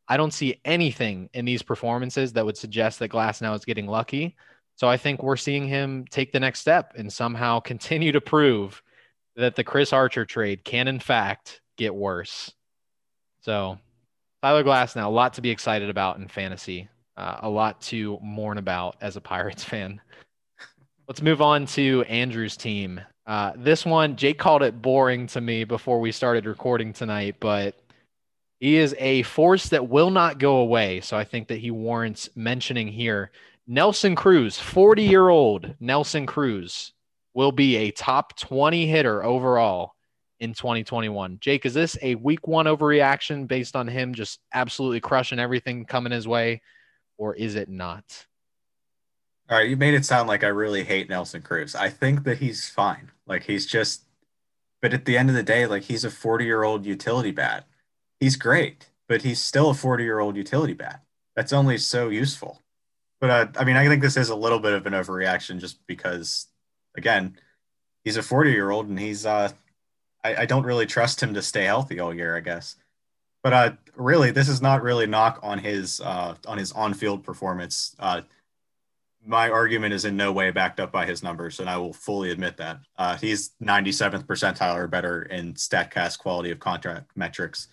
[0.07, 4.35] I don't see anything in these performances that would suggest that Glasnow is getting lucky.
[4.75, 8.83] So I think we're seeing him take the next step and somehow continue to prove
[9.35, 12.53] that the Chris Archer trade can, in fact, get worse.
[13.47, 13.79] So
[14.43, 18.57] Tyler Glasnow, a lot to be excited about in fantasy, uh, a lot to mourn
[18.57, 20.01] about as a Pirates fan.
[21.07, 22.99] Let's move on to Andrew's team.
[23.25, 27.79] Uh, this one, Jake called it boring to me before we started recording tonight, but
[28.59, 30.99] he is a force that will not go away.
[30.99, 33.31] So I think that he warrants mentioning here.
[33.65, 36.91] Nelson Cruz, 40 year old Nelson Cruz,
[37.33, 39.93] will be a top 20 hitter overall
[40.39, 41.37] in 2021.
[41.39, 46.11] Jake, is this a week one overreaction based on him just absolutely crushing everything coming
[46.11, 46.61] his way,
[47.17, 48.25] or is it not?
[49.49, 51.75] All right, you made it sound like I really hate Nelson Cruz.
[51.75, 53.11] I think that he's fine.
[53.25, 54.03] Like he's just,
[54.81, 57.65] but at the end of the day, like he's a 40 year old utility bat
[58.19, 61.01] he's great, but he's still a 40 year old utility bat.
[61.35, 62.61] That's only so useful.
[63.19, 65.85] But uh, I mean, I think this is a little bit of an overreaction just
[65.87, 66.47] because,
[66.95, 67.37] again,
[68.03, 69.51] he's a 40 year old and he's, uh,
[70.27, 72.75] I, I, don't really trust him to stay healthy all year, I guess.
[73.43, 77.23] But uh, really, this is not really knock on his uh, on his on field
[77.23, 77.95] performance.
[77.99, 78.21] Uh,
[79.25, 82.31] my argument is in no way backed up by his numbers, and I will fully
[82.31, 82.79] admit that.
[82.97, 87.67] Uh, he's 97th percentile or better in StatCast quality of contract metrics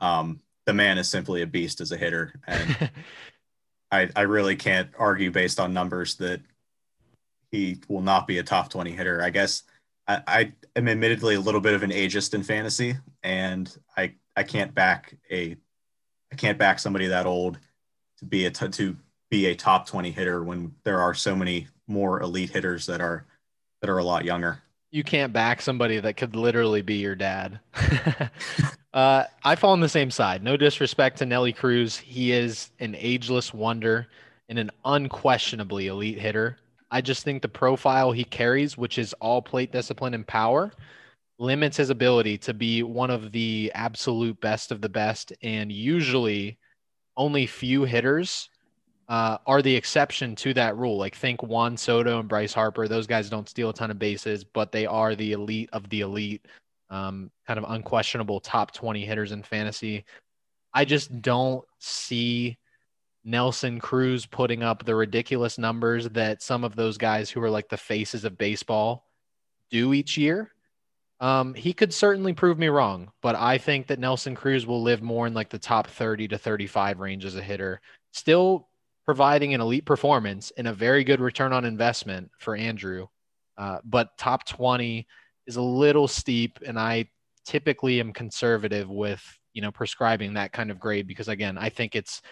[0.00, 2.90] um, the man is simply a beast as a hitter, and
[3.90, 6.40] I, I really can't argue based on numbers that
[7.50, 9.22] he will not be a top 20 hitter.
[9.22, 9.62] I guess
[10.26, 14.74] I, am admittedly a little bit of an ageist in fantasy, and I I can't
[14.74, 15.56] back a
[16.32, 17.58] I can't back somebody that old
[18.18, 18.96] to be a t- to
[19.30, 23.26] be a top 20 hitter when there are so many more elite hitters that are
[23.80, 24.60] that are a lot younger.
[24.90, 27.60] You can't back somebody that could literally be your dad.
[28.92, 30.42] Uh, I fall on the same side.
[30.42, 31.96] No disrespect to Nelly Cruz.
[31.96, 34.08] He is an ageless wonder
[34.48, 36.58] and an unquestionably elite hitter.
[36.90, 40.72] I just think the profile he carries, which is all plate discipline and power,
[41.38, 45.32] limits his ability to be one of the absolute best of the best.
[45.42, 46.58] And usually
[47.16, 48.48] only few hitters
[49.08, 50.96] uh, are the exception to that rule.
[50.96, 52.86] Like think Juan Soto and Bryce Harper.
[52.86, 56.02] Those guys don't steal a ton of bases, but they are the elite of the
[56.02, 56.46] elite,
[56.90, 60.04] um, kind of unquestionable top 20 hitters in fantasy.
[60.72, 62.56] I just don't see
[63.24, 67.68] Nelson Cruz putting up the ridiculous numbers that some of those guys who are like
[67.68, 69.06] the faces of baseball
[69.70, 70.52] do each year.
[71.20, 75.02] Um, he could certainly prove me wrong, but I think that Nelson Cruz will live
[75.02, 77.82] more in like the top 30 to 35 range as a hitter.
[78.12, 78.68] Still
[79.04, 83.06] providing an elite performance and a very good return on investment for Andrew.
[83.58, 85.06] Uh, but top 20
[85.46, 87.10] is a little steep, and I
[87.44, 91.94] typically am conservative with you know prescribing that kind of grade because again, I think
[91.94, 92.22] it's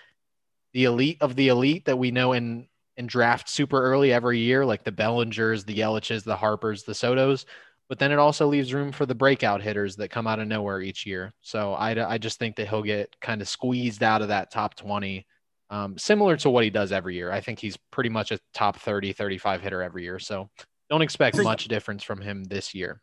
[0.72, 4.66] the elite of the elite that we know in in draft super early every year,
[4.66, 7.44] like the Bellingers, the Yeliches, the Harpers, the Sotos.
[7.88, 10.82] But then it also leaves room for the breakout hitters that come out of nowhere
[10.82, 11.32] each year.
[11.40, 14.74] So I, I just think that he'll get kind of squeezed out of that top
[14.74, 15.24] 20
[15.70, 17.30] um, similar to what he does every year.
[17.30, 20.18] I think he's pretty much a top 30, 35 hitter every year.
[20.18, 20.50] So
[20.90, 23.00] don't expect think, much difference from him this year.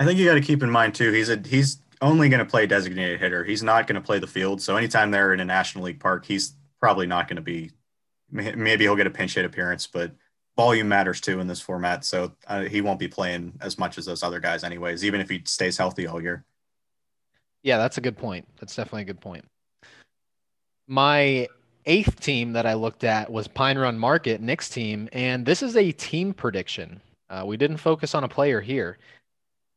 [0.00, 1.12] I think you got to keep in mind too.
[1.12, 3.44] He's a he's only going to play designated hitter.
[3.44, 4.60] He's not going to play the field.
[4.60, 7.70] So anytime they're in a National League park, he's probably not going to be.
[8.30, 10.12] Maybe he'll get a pinch hit appearance, but
[10.56, 12.04] volume matters too in this format.
[12.04, 15.04] So uh, he won't be playing as much as those other guys, anyways.
[15.04, 16.44] Even if he stays healthy all year.
[17.62, 18.48] Yeah, that's a good point.
[18.58, 19.44] That's definitely a good point.
[20.88, 21.46] My
[21.86, 25.76] eighth team that I looked at was Pine Run Market, Nick's team, and this is
[25.76, 27.00] a team prediction.
[27.30, 28.98] Uh, we didn't focus on a player here.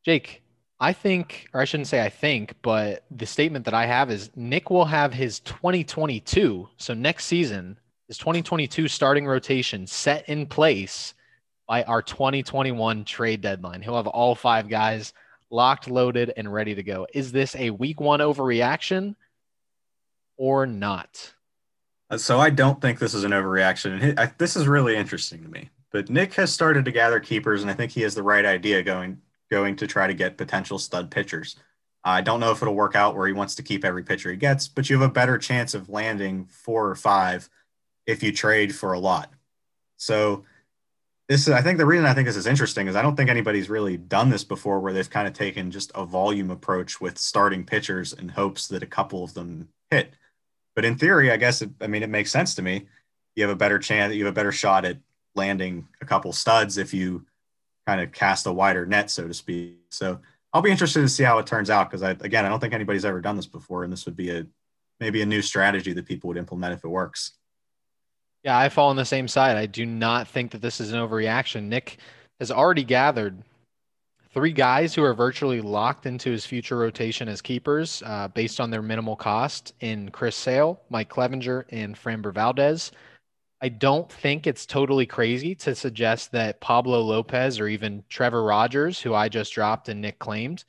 [0.04, 0.42] Jake,
[0.78, 4.30] I think, or I shouldn't say I think, but the statement that I have is
[4.36, 11.14] Nick will have his 2022, so next season, his 2022 starting rotation set in place
[11.66, 13.80] by our 2021 trade deadline.
[13.80, 15.14] He'll have all five guys
[15.50, 17.06] locked, loaded, and ready to go.
[17.14, 19.14] Is this a week one overreaction
[20.36, 21.32] or not?
[22.10, 24.36] Uh, so I don't think this is an overreaction.
[24.38, 25.70] This is really interesting to me.
[25.90, 28.82] But Nick has started to gather keepers, and I think he has the right idea
[28.82, 31.56] going going to try to get potential stud pitchers.
[32.04, 34.36] I don't know if it'll work out where he wants to keep every pitcher he
[34.36, 37.48] gets, but you have a better chance of landing four or five
[38.06, 39.32] if you trade for a lot.
[39.96, 40.44] So
[41.28, 43.28] this is, I think the reason I think this is interesting is I don't think
[43.28, 47.18] anybody's really done this before where they've kind of taken just a volume approach with
[47.18, 50.14] starting pitchers in hopes that a couple of them hit.
[50.76, 52.86] But in theory, I guess, it, I mean, it makes sense to me.
[53.34, 54.98] You have a better chance, you have a better shot at
[55.34, 57.26] landing a couple studs if you
[57.86, 59.78] kind of cast a wider net, so to speak.
[59.90, 60.20] So
[60.52, 62.74] I'll be interested to see how it turns out because I, again, I don't think
[62.74, 64.46] anybody's ever done this before, and this would be a
[65.00, 67.32] maybe a new strategy that people would implement if it works.
[68.42, 69.56] Yeah, I fall on the same side.
[69.56, 71.64] I do not think that this is an overreaction.
[71.64, 71.98] Nick
[72.40, 73.42] has already gathered
[74.32, 78.70] three guys who are virtually locked into his future rotation as keepers uh, based on
[78.70, 82.92] their minimal cost in Chris Sale, Mike Clevinger, and Framber Valdez.
[83.60, 89.00] I don't think it's totally crazy to suggest that Pablo Lopez or even Trevor Rogers,
[89.00, 90.64] who I just dropped and Nick claimed,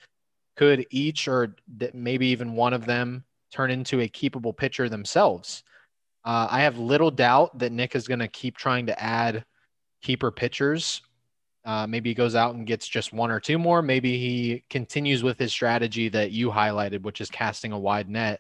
[0.56, 1.56] could each or
[1.94, 5.64] maybe even one of them turn into a keepable pitcher themselves.
[6.24, 9.46] Uh, I have little doubt that Nick is going to keep trying to add
[10.02, 11.02] keeper pitchers
[11.68, 13.82] uh, maybe he goes out and gets just one or two more.
[13.82, 18.40] Maybe he continues with his strategy that you highlighted, which is casting a wide net.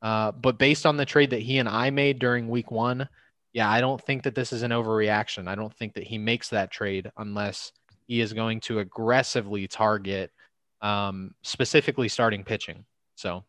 [0.00, 3.08] Uh, but based on the trade that he and I made during week one,
[3.52, 5.48] yeah, I don't think that this is an overreaction.
[5.48, 7.72] I don't think that he makes that trade unless
[8.06, 10.30] he is going to aggressively target
[10.80, 12.84] um, specifically starting pitching.
[13.14, 13.44] So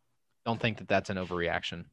[0.46, 1.86] don't think that that's an overreaction.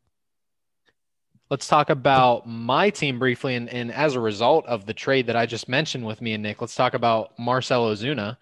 [1.50, 3.56] Let's talk about my team briefly.
[3.56, 6.42] And, and as a result of the trade that I just mentioned with me and
[6.42, 8.36] Nick, let's talk about Marcell Ozuna.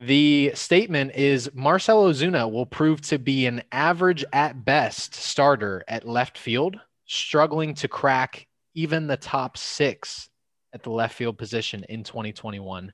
[0.00, 6.06] The statement is Marcell Ozuna will prove to be an average at best starter at
[6.06, 6.78] left field,
[7.10, 10.30] struggling to crack even the top six
[10.72, 12.92] at the left field position in 2021.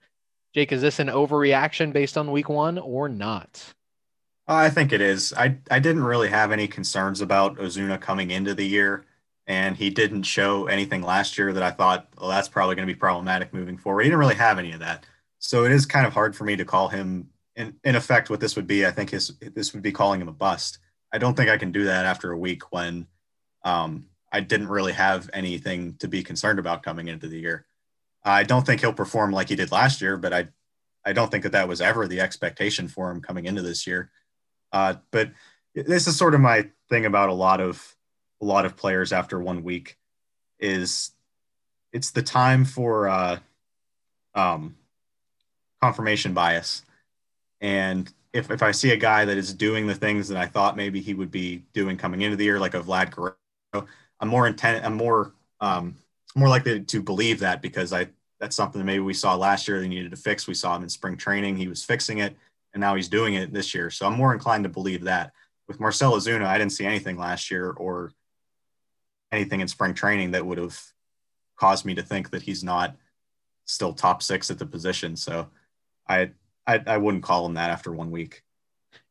[0.54, 3.74] Jake, is this an overreaction based on week one or not?
[4.48, 5.34] I think it is.
[5.36, 9.04] I, I didn't really have any concerns about Ozuna coming into the year,
[9.46, 12.94] and he didn't show anything last year that I thought, well, that's probably going to
[12.94, 14.02] be problematic moving forward.
[14.02, 15.04] He didn't really have any of that.
[15.40, 18.40] So it is kind of hard for me to call him, in, in effect, what
[18.40, 18.86] this would be.
[18.86, 20.78] I think his this would be calling him a bust.
[21.12, 23.06] I don't think I can do that after a week when
[23.66, 27.66] um, I didn't really have anything to be concerned about coming into the year.
[28.22, 30.48] I don't think he'll perform like he did last year, but I,
[31.04, 34.10] I don't think that that was ever the expectation for him coming into this year.
[34.72, 35.32] Uh, but
[35.74, 37.96] this is sort of my thing about a lot of
[38.40, 39.96] a lot of players after one week
[40.60, 41.10] is
[41.92, 43.38] it's the time for uh,
[44.34, 44.76] um,
[45.82, 46.82] confirmation bias.
[47.60, 50.76] And if, if I see a guy that is doing the things that I thought
[50.76, 53.10] maybe he would be doing coming into the year, like a Vlad
[53.72, 55.96] I'm more intent, I'm more um,
[56.34, 58.08] more likely to believe that because I
[58.38, 60.46] that's something that maybe we saw last year they needed to fix.
[60.46, 62.36] We saw him in spring training, he was fixing it,
[62.74, 63.90] and now he's doing it this year.
[63.90, 65.32] So I'm more inclined to believe that.
[65.68, 68.12] With Marcell Ozuna, I didn't see anything last year or
[69.32, 70.80] anything in spring training that would have
[71.56, 72.94] caused me to think that he's not
[73.64, 75.16] still top six at the position.
[75.16, 75.48] So
[76.08, 76.30] I
[76.66, 78.42] I, I wouldn't call him that after one week.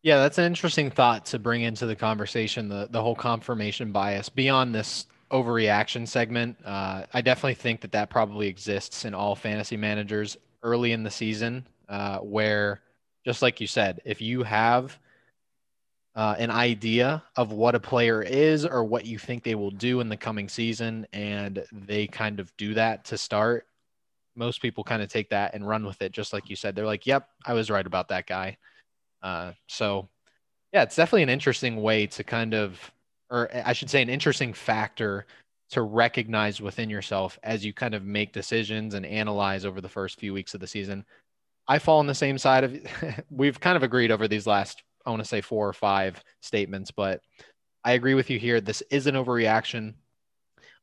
[0.05, 2.69] Yeah, that's an interesting thought to bring into the conversation.
[2.69, 6.57] The the whole confirmation bias beyond this overreaction segment.
[6.63, 11.09] Uh, I definitely think that that probably exists in all fantasy managers early in the
[11.09, 12.81] season, uh, where
[13.25, 14.99] just like you said, if you have
[16.15, 19.99] uh, an idea of what a player is or what you think they will do
[19.99, 23.67] in the coming season, and they kind of do that to start,
[24.35, 26.75] most people kind of take that and run with it, just like you said.
[26.75, 28.57] They're like, "Yep, I was right about that guy."
[29.25, 30.07] Uh, so,
[30.71, 32.79] yeah, it's definitely an interesting way to kind of,
[33.31, 35.25] or I should say, an interesting factor
[35.71, 40.19] to recognize within yourself as you kind of make decisions and analyze over the first
[40.19, 41.03] few weeks of the season.
[41.67, 42.77] I fall on the same side of.
[43.31, 46.91] we've kind of agreed over these last, I want to say, four or five statements,
[46.91, 47.21] but
[47.83, 48.61] I agree with you here.
[48.61, 49.95] This is an overreaction.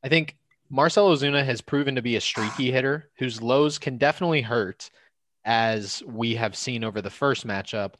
[0.02, 0.36] I think
[0.68, 4.90] Marcell Ozuna has proven to be a streaky hitter whose lows can definitely hurt,
[5.44, 7.94] as we have seen over the first matchup.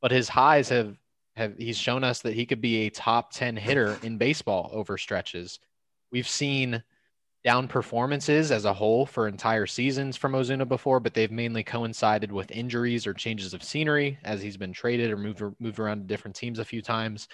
[0.00, 0.96] But his highs have
[1.36, 4.98] have he's shown us that he could be a top 10 hitter in baseball over
[4.98, 5.60] stretches.
[6.10, 6.82] We've seen
[7.44, 12.32] down performances as a whole for entire seasons from Ozuna before, but they've mainly coincided
[12.32, 16.04] with injuries or changes of scenery as he's been traded or moved moved around to
[16.04, 17.28] different teams a few times.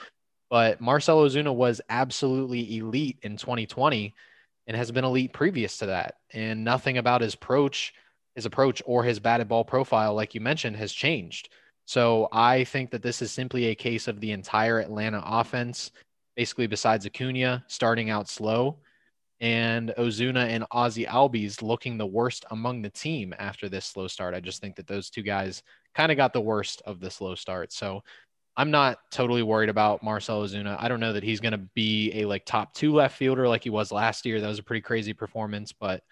[0.51, 4.15] But Marcell Ozuna was absolutely elite in 2020
[4.67, 6.17] and has been elite previous to that.
[6.33, 7.95] And nothing about his approach,
[8.35, 11.49] his approach or his batted ball profile, like you mentioned, has changed.
[11.87, 15.91] So I think that this is simply a case of the entire Atlanta offense,
[16.37, 18.79] basically besides Acuna starting out slow
[19.41, 24.35] and Ozuna and Ozzy Albies looking the worst among the team after this slow start.
[24.35, 25.63] I just think that those two guys
[25.95, 27.73] kind of got the worst of the slow start.
[27.73, 28.03] So
[28.57, 30.77] I'm not totally worried about Marcell Ozuna.
[30.79, 33.65] I don't know that he's going to be a like top two left fielder like
[33.65, 34.41] he was last year.
[34.41, 36.03] That was a pretty crazy performance, but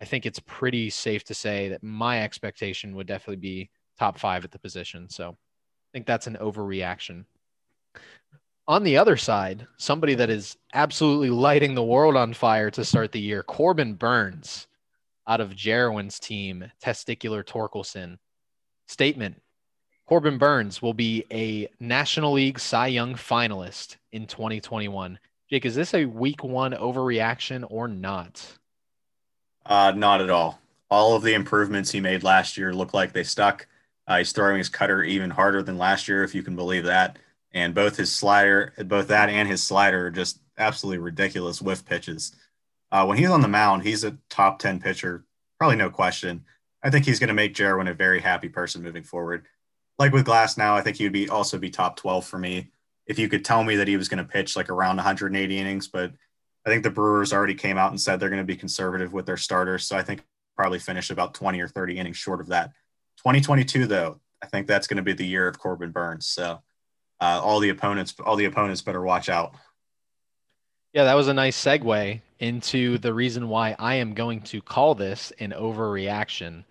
[0.00, 4.44] I think it's pretty safe to say that my expectation would definitely be top five
[4.44, 5.08] at the position.
[5.08, 7.24] So I think that's an overreaction.
[8.68, 13.12] On the other side, somebody that is absolutely lighting the world on fire to start
[13.12, 14.68] the year, Corbin Burnes
[15.26, 18.18] out of Jerwin's team, Testicular Torkelson.
[18.86, 19.40] Statement
[20.06, 25.18] Corbin Burnes will be a National League Cy Young finalist in 2021.
[25.48, 28.58] Jake, is this a week one overreaction or not?
[29.64, 30.60] Uh, not at all.
[30.90, 33.66] All of the improvements he made last year look like they stuck.
[34.06, 37.18] Uh, he's throwing his cutter even harder than last year, if you can believe that.
[37.52, 42.34] And both his slider, both that and his slider, are just absolutely ridiculous whiff pitches.
[42.90, 45.24] Uh, when he's on the mound, he's a top 10 pitcher,
[45.58, 46.44] probably no question.
[46.82, 49.46] I think he's going to make Jarwin a very happy person moving forward
[49.98, 52.70] like with Glasnow, I think he would be also be top 12 for me
[53.06, 55.88] if you could tell me that he was going to pitch like around 180 innings.
[55.88, 56.12] But
[56.66, 59.26] I think the Brewers already came out and said they're going to be conservative with
[59.26, 59.86] their starters.
[59.86, 60.24] So I think
[60.56, 62.72] probably finish about 20 or 30 innings short of that.
[63.18, 66.26] 2022, though, I think that's going to be the year of Corbin Burnes.
[66.26, 66.62] So
[67.20, 69.54] uh, all the opponents, all the opponents better watch out.
[70.92, 74.94] Yeah, that was a nice segue into the reason why I am going to call
[74.94, 76.64] this an overreaction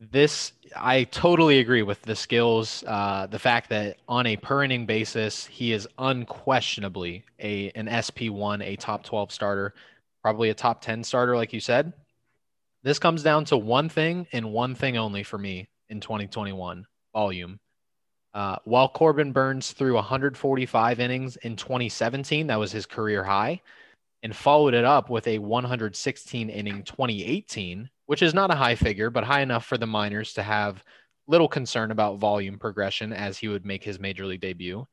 [0.00, 2.82] this I totally agree with the skills.
[2.86, 8.28] Uh, the fact that on a per inning basis, he is unquestionably a an SP
[8.28, 9.74] one, a top twelve starter,
[10.22, 11.92] probably a top ten starter, like you said.
[12.84, 17.58] This comes down to one thing and one thing only for me in 2021: volume.
[18.32, 23.60] Uh, while Corbin Burnes threw 145 innings in 2017, that was his career high,
[24.22, 29.10] and followed it up with a 116 inning 2018 which is not a high figure,
[29.10, 30.84] but high enough for the minors to have
[31.26, 34.86] little concern about volume progression as he would make his major league debut.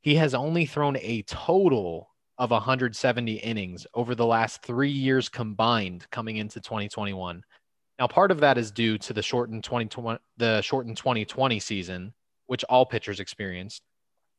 [0.00, 6.06] He has only thrown a total of 170 innings over the last three years combined
[6.10, 7.42] coming into 2021.
[7.98, 12.12] Now, part of that is due to the shortened 2020, the shortened 2020 season,
[12.46, 13.82] which all pitchers experienced.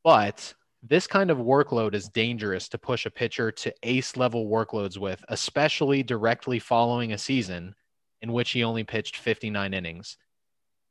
[0.04, 4.98] But this kind of workload is dangerous to push a pitcher to ace level workloads
[4.98, 7.74] with, especially directly following a season
[8.22, 10.18] in which he only pitched 59 innings.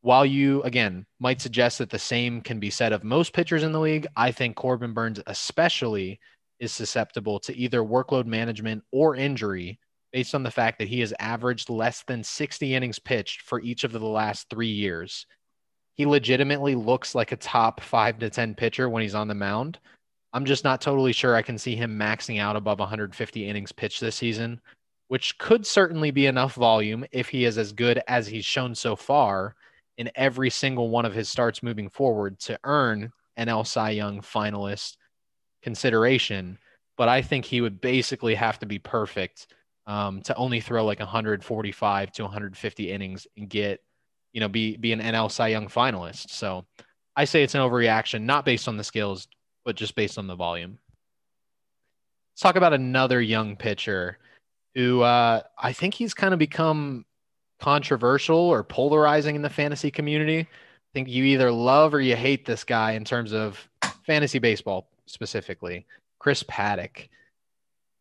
[0.00, 3.72] While you, again, might suggest that the same can be said of most pitchers in
[3.72, 6.20] the league, I think Corbin Burnes, especially,
[6.64, 9.78] is susceptible to either workload management or injury
[10.12, 13.84] based on the fact that he has averaged less than 60 innings pitched for each
[13.84, 15.26] of the last three years.
[15.94, 19.78] he legitimately looks like a top five to 10 pitcher when he's on the mound.
[20.32, 24.00] I'm just not totally sure I can see him maxing out above 150 innings pitched
[24.00, 24.60] this season,
[25.06, 28.96] which could certainly be enough volume if he is as good as he's shown so
[28.96, 29.54] far
[29.98, 34.20] in every single one of his starts moving forward to earn an NL Cy Young
[34.20, 34.96] finalist
[35.64, 36.58] consideration.
[36.96, 39.48] But I think he would basically have to be perfect
[39.86, 43.82] um, to only throw like 145 to 150 innings and get,
[44.32, 46.30] you know, be be an NL Cy Young finalist.
[46.30, 46.64] So
[47.16, 49.26] I say it's an overreaction, not based on the skills,
[49.64, 50.78] but just based on the volume.
[52.32, 54.18] Let's talk about another young pitcher
[54.74, 57.04] who uh, I think he's kind of become
[57.60, 60.40] controversial or polarizing in the fantasy community.
[60.40, 63.68] I think you either love or you hate this guy in terms of
[64.04, 65.86] fantasy baseball specifically.
[66.18, 67.08] Chris Paddack.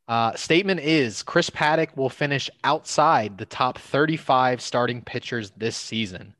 [0.07, 6.33] Uh, statement is Chris Paddack will finish outside the top 35 starting pitchers this season.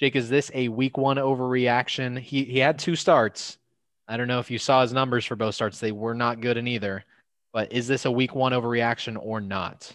[0.00, 2.18] Jake, is this a week one overreaction?
[2.18, 3.58] He he had two starts.
[4.08, 6.56] I don't know if you saw his numbers for both starts; they were not good
[6.56, 7.04] in either.
[7.52, 9.94] But is this a week one overreaction or not?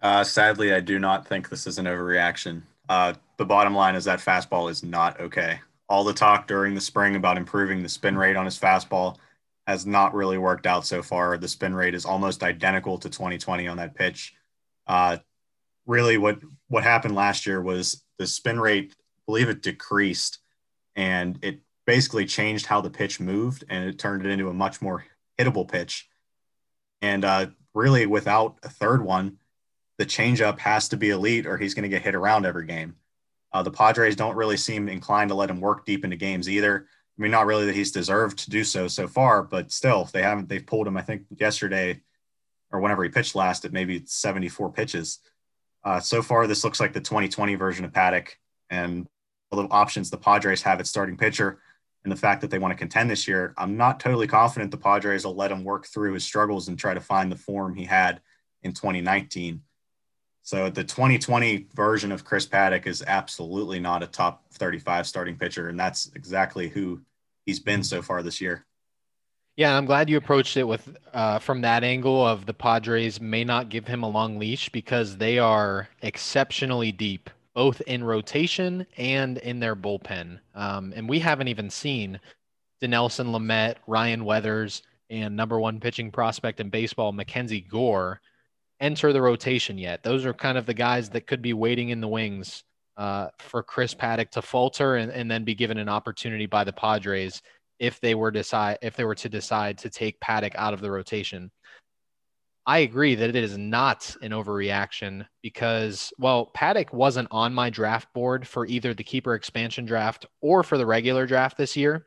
[0.00, 2.62] Uh, sadly, I do not think this is an overreaction.
[2.88, 5.60] Uh, the bottom line is that fastball is not okay.
[5.88, 9.16] All the talk during the spring about improving the spin rate on his fastball
[9.68, 11.36] has not really worked out so far.
[11.36, 14.34] The spin rate is almost identical to 2020 on that pitch.
[14.86, 15.18] Uh,
[15.86, 16.38] really, what
[16.68, 20.38] what happened last year was the spin rate, I believe it decreased,
[20.96, 24.80] and it basically changed how the pitch moved, and it turned it into a much
[24.80, 25.04] more
[25.38, 26.08] hittable pitch.
[27.02, 29.36] And uh, really, without a third one,
[29.98, 32.96] the changeup has to be elite, or he's going to get hit around every game.
[33.52, 36.86] Uh, the Padres don't really seem inclined to let him work deep into games either.
[37.18, 40.12] I mean, not really that he's deserved to do so so far, but still, if
[40.12, 40.48] they haven't.
[40.48, 40.96] They've pulled him.
[40.96, 42.00] I think yesterday,
[42.70, 45.18] or whenever he pitched last, at maybe 74 pitches.
[45.82, 48.30] Uh, so far, this looks like the 2020 version of Paddack,
[48.70, 49.06] and
[49.50, 51.60] all the options the Padres have at starting pitcher,
[52.04, 53.52] and the fact that they want to contend this year.
[53.58, 56.94] I'm not totally confident the Padres will let him work through his struggles and try
[56.94, 58.20] to find the form he had
[58.62, 59.62] in 2019.
[60.42, 65.68] So the 2020 version of Chris Paddack is absolutely not a top 35 starting pitcher,
[65.68, 67.02] and that's exactly who
[67.48, 68.66] he's been so far this year.
[69.56, 73.42] Yeah, I'm glad you approached it with uh, from that angle of the Padres may
[73.42, 79.38] not give him a long leash because they are exceptionally deep, both in rotation and
[79.38, 80.40] in their bullpen.
[80.54, 82.20] Um, and we haven't even seen
[82.82, 88.20] Dinelson Lamet, Ryan Weathers, and number one pitching prospect in baseball, Mackenzie Gore,
[88.78, 90.02] enter the rotation yet.
[90.02, 92.62] Those are kind of the guys that could be waiting in the wings
[92.98, 96.72] uh, for Chris Paddack to falter and, and then be given an opportunity by the
[96.72, 97.40] Padres
[97.78, 100.90] if they were decide if they were to decide to take Paddack out of the
[100.90, 101.50] rotation.
[102.66, 108.12] I agree that it is not an overreaction because, well, Paddack wasn't on my draft
[108.12, 112.04] board for either the keeper expansion draft or for the regular draft this year.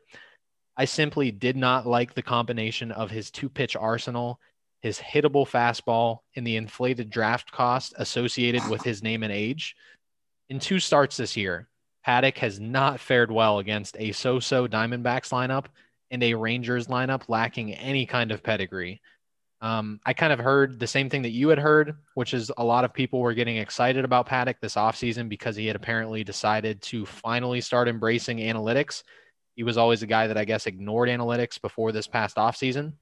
[0.76, 4.38] I simply did not like the combination of his two pitch arsenal,
[4.80, 9.74] his hittable fastball, and the inflated draft cost associated with his name and age.
[10.52, 11.66] In two starts this year,
[12.06, 15.64] Paddack has not fared well against a so so Diamondbacks lineup
[16.10, 19.00] and a Rangers lineup lacking any kind of pedigree.
[19.62, 22.64] Um, I kind of heard the same thing that you had heard, which is a
[22.64, 26.82] lot of people were getting excited about Paddack this offseason because he had apparently decided
[26.82, 29.04] to finally start embracing analytics.
[29.56, 32.92] He was always a guy that I guess ignored analytics before this past offseason.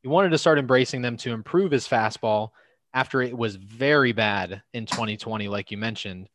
[0.00, 2.50] He wanted to start embracing them to improve his fastball
[2.94, 6.28] after it was very bad in 2020, like you mentioned.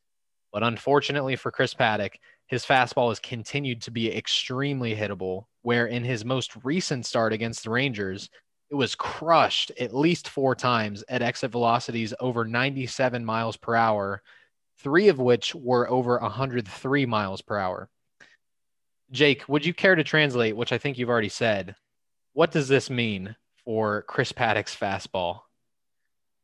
[0.52, 2.16] But unfortunately for Chris Paddack,
[2.48, 7.64] his fastball has continued to be extremely hittable, where in his most recent start against
[7.64, 8.30] the Rangers,
[8.70, 14.22] it was crushed at least four times at exit velocities over 97 miles per hour,
[14.80, 17.90] three of which were over 103 miles per hour.
[19.12, 21.76] Jake, would you care to translate, which I think you've already said?
[22.34, 25.42] What does this mean for Chris Paddack's fastball?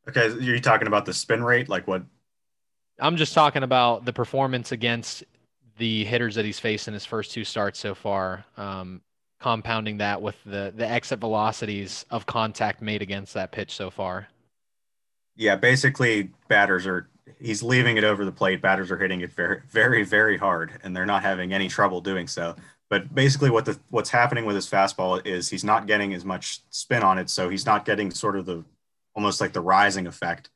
[0.07, 2.03] Okay, you're talking about the spin rate, like what
[2.99, 5.23] I'm just talking about the performance against
[5.77, 8.45] the hitters that he's faced in his first two starts so far.
[8.57, 9.01] Um,
[9.43, 14.29] compounding that with the the exit velocities of contact made against that pitch so far.
[15.35, 18.61] Yeah, basically batters are he's leaving it over the plate.
[18.61, 22.27] Batters are hitting it very very very hard and they're not having any trouble doing
[22.27, 22.55] so.
[22.89, 26.61] But basically what the what's happening with his fastball is he's not getting as much
[26.69, 28.63] spin on it, so he's not getting sort of the
[29.13, 30.51] almost like the rising effect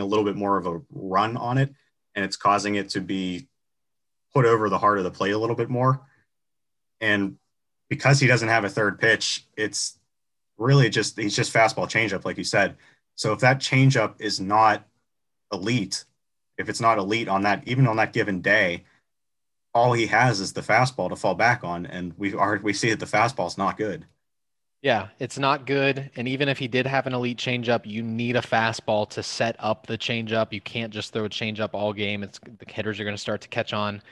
[0.00, 1.72] a little bit more of a run on it,
[2.14, 3.48] and it's causing it to be
[4.32, 6.00] put over the heart of the plate a little bit more.
[7.00, 7.36] And
[7.88, 9.98] because he doesn't have a third pitch, it's
[10.58, 12.76] really just he's just fastball changeup, like you said.
[13.14, 14.86] So if that changeup is not
[15.52, 16.04] elite,
[16.58, 18.84] if it's not elite on that, even on that given day,
[19.74, 22.90] all he has is the fastball to fall back on, and we are we see
[22.90, 24.06] that the fastball's not good.
[24.84, 26.10] Yeah, it's not good.
[26.14, 29.56] And even if he did have an elite changeup, you need a fastball to set
[29.58, 30.52] up the changeup.
[30.52, 32.22] You can't just throw a changeup all game.
[32.22, 34.02] It's the hitters are going to start to catch on.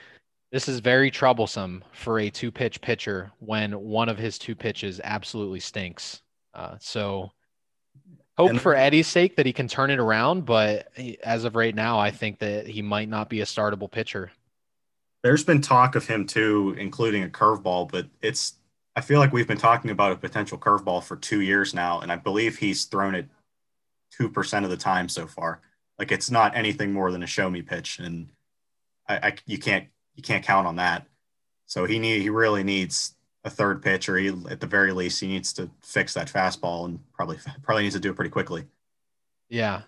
[0.51, 4.99] This is very troublesome for a two pitch pitcher when one of his two pitches
[5.03, 6.23] absolutely stinks.
[6.55, 7.31] Uh, so
[8.35, 10.43] hope and, for Eddie's sake that he can turn it around.
[10.43, 10.87] But
[11.23, 14.31] as of right now, I think that he might not be a startable pitcher.
[15.21, 18.55] There's been talk of him too, including a curveball, but it's
[18.95, 22.11] I feel like we've been talking about a potential curveball for two years now, and
[22.11, 23.27] I believe he's thrown it
[24.11, 25.61] two percent of the time so far.
[25.97, 28.29] Like it's not anything more than a show me pitch, and
[29.07, 31.07] I, I you can't you can't count on that.
[31.65, 35.19] So he need he really needs a third pitch, or he at the very least
[35.19, 38.65] he needs to fix that fastball, and probably probably needs to do it pretty quickly.
[39.49, 39.81] Yeah,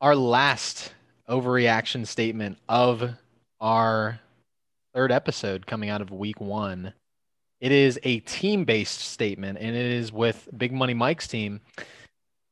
[0.00, 0.94] our last
[1.28, 3.14] overreaction statement of
[3.60, 4.20] our
[4.94, 6.92] third episode coming out of week one
[7.62, 11.60] it is a team based statement, and it is with Big Money Mike's team.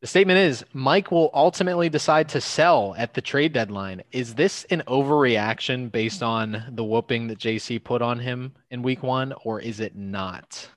[0.00, 4.02] The statement is Mike will ultimately decide to sell at the trade deadline.
[4.12, 9.02] Is this an overreaction based on the whooping that JC put on him in week
[9.02, 10.68] one, or is it not?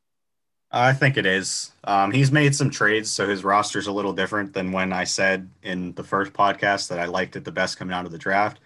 [0.72, 1.72] I think it is.
[1.84, 5.48] Um, he's made some trades, so his roster's a little different than when I said
[5.62, 8.60] in the first podcast that I liked it the best coming out of the draft.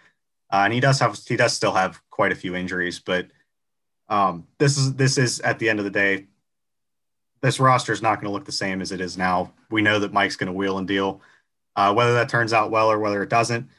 [0.49, 3.27] Uh, and he does have he does still have quite a few injuries, but
[4.09, 6.27] um, this is this is at the end of the day,
[7.41, 9.53] this roster is not going to look the same as it is now.
[9.69, 11.21] We know that Mike's going to wheel and deal.
[11.75, 13.69] Uh, whether that turns out well or whether it doesn't,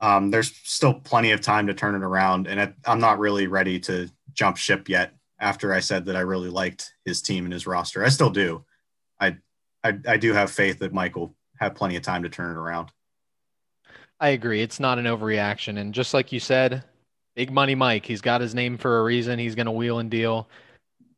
[0.00, 2.46] um, there's still plenty of time to turn it around.
[2.46, 5.14] And it, I'm not really ready to jump ship yet.
[5.40, 8.64] After I said that I really liked his team and his roster, I still do.
[9.20, 9.36] I,
[9.84, 12.58] I, I do have faith that Mike will have plenty of time to turn it
[12.58, 12.90] around.
[14.18, 14.60] I agree.
[14.60, 15.78] It's not an overreaction.
[15.78, 16.82] And just like you said,
[17.38, 18.04] Big Money Mike.
[18.04, 19.38] He's got his name for a reason.
[19.38, 20.48] He's going to wheel and deal.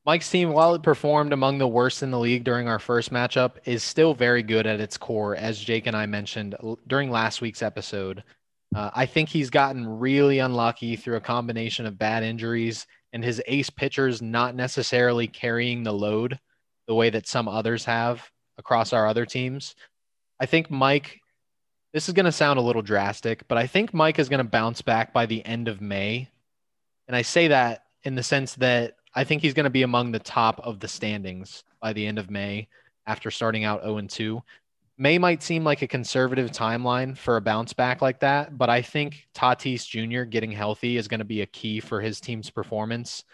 [0.04, 3.52] Mike's team, while it performed among the worst in the league during our first matchup,
[3.64, 6.56] is still very good at its core, as Jake and I mentioned
[6.86, 8.22] during last week's episode.
[8.76, 13.40] Uh, I think he's gotten really unlucky through a combination of bad injuries and his
[13.46, 16.38] ace pitchers not necessarily carrying the load
[16.86, 19.74] the way that some others have across our other teams.
[20.38, 21.18] I think Mike
[21.92, 24.44] this is going to sound a little drastic, but I think Mike is going to
[24.44, 26.28] bounce back by the end of May.
[27.08, 30.12] And I say that in the sense that I think he's going to be among
[30.12, 32.68] the top of the standings by the end of May
[33.06, 34.42] after starting out 0 2.
[34.98, 38.82] May might seem like a conservative timeline for a bounce back like that, but I
[38.82, 40.24] think Tatis Jr.
[40.24, 43.24] getting healthy is going to be a key for his team's performance.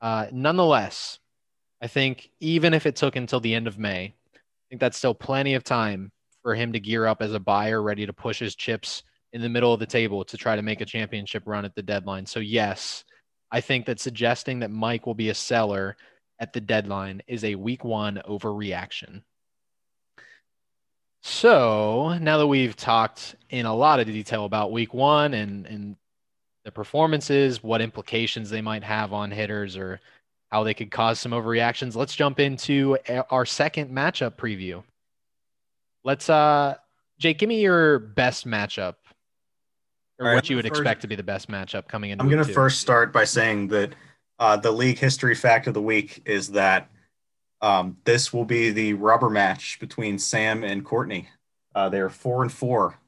[0.00, 1.18] Uh, nonetheless,
[1.82, 4.38] I think even if it took until the end of May, I
[4.70, 6.12] think that's still plenty of time
[6.50, 9.48] for him to gear up as a buyer, ready to push his chips in the
[9.48, 12.26] middle of the table to try to make a championship run at the deadline.
[12.26, 13.04] So, yes,
[13.52, 15.96] I think that suggesting that Mike will be a seller
[16.40, 19.22] at the deadline is a week one overreaction.
[21.22, 25.94] So, now that we've talked in a lot of detail about week one and, and
[26.64, 30.00] the performances, what implications they might have on hitters or
[30.50, 32.98] how they could cause some overreactions, let's jump into
[33.30, 34.82] our second matchup preview.
[36.04, 36.76] Let's uh
[37.18, 38.94] Jake, give me your best matchup
[40.18, 42.20] or right, what you would first, expect to be the best matchup coming in.
[42.20, 43.94] I'm going to first start by saying that
[44.38, 46.90] uh, the league history fact of the week is that
[47.62, 51.28] um, this will be the rubber match between Sam and Courtney.
[51.74, 52.98] Uh, they're four and four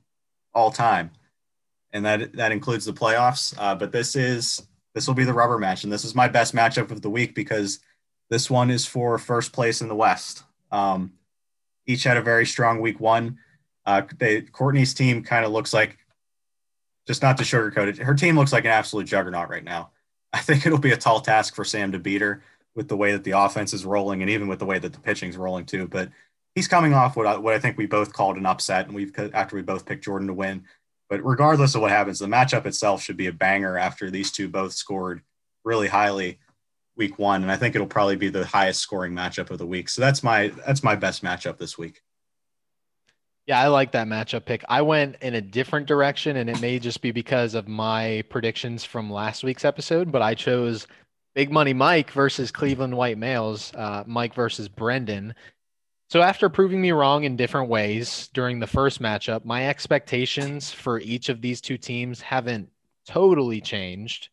[0.54, 1.10] all time,
[1.92, 3.54] and that that includes the playoffs.
[3.58, 4.62] Uh, but this is
[4.94, 7.34] this will be the rubber match, and this is my best matchup of the week
[7.34, 7.80] because
[8.28, 10.44] this one is for first place in the West.
[10.70, 11.12] Um,
[11.86, 13.38] each had a very strong week one.
[13.84, 15.98] Uh, they, Courtney's team kind of looks like,
[17.06, 19.90] just not to sugarcoat it, her team looks like an absolute juggernaut right now.
[20.32, 22.42] I think it'll be a tall task for Sam to beat her
[22.74, 25.00] with the way that the offense is rolling and even with the way that the
[25.00, 25.88] pitching is rolling too.
[25.88, 26.10] But
[26.54, 29.12] he's coming off what I, what I think we both called an upset, and we've
[29.34, 30.64] after we both picked Jordan to win.
[31.10, 34.48] But regardless of what happens, the matchup itself should be a banger after these two
[34.48, 35.22] both scored
[35.64, 36.38] really highly
[36.96, 39.88] week one, and I think it'll probably be the highest scoring matchup of the week.
[39.88, 42.02] So that's my that's my best matchup this week.
[43.46, 44.64] Yeah, I like that matchup pick.
[44.68, 48.84] I went in a different direction, and it may just be because of my predictions
[48.84, 50.86] from last week's episode, but I chose
[51.34, 55.34] Big Money Mike versus Cleveland White Males, uh, Mike versus Brendan.
[56.08, 61.00] So after proving me wrong in different ways during the first matchup, my expectations for
[61.00, 62.68] each of these two teams haven't
[63.08, 64.28] totally changed,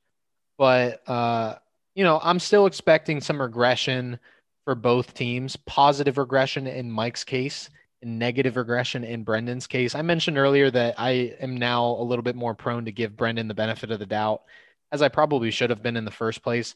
[0.58, 1.56] but uh,
[1.96, 4.20] you know, I'm still expecting some regression
[4.66, 7.70] for both teams, positive regression in Mike's case
[8.02, 9.96] and negative regression in Brendan's case.
[9.96, 13.48] I mentioned earlier that I am now a little bit more prone to give Brendan
[13.48, 14.44] the benefit of the doubt
[14.92, 16.76] as I probably should have been in the first place.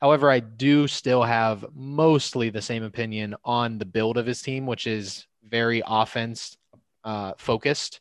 [0.00, 4.66] However, I do still have mostly the same opinion on the build of his team,
[4.66, 6.56] which is very offense
[7.04, 8.00] uh, focused.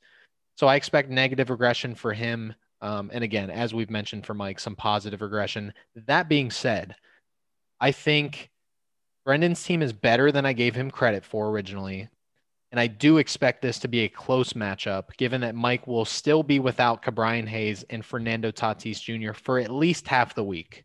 [0.57, 2.53] So I expect negative regression for him.
[2.83, 5.73] Um, and again, as we've mentioned for Mike, some positive regression.
[5.95, 6.95] That being said,
[7.79, 8.51] I think
[9.23, 12.09] Brendan's team is better than I gave him credit for originally.
[12.71, 16.43] And I do expect this to be a close matchup, given that Mike will still
[16.43, 19.31] be without Ke'Bryan Hayes and Fernando Tatis Jr.
[19.31, 20.83] for at least half the week.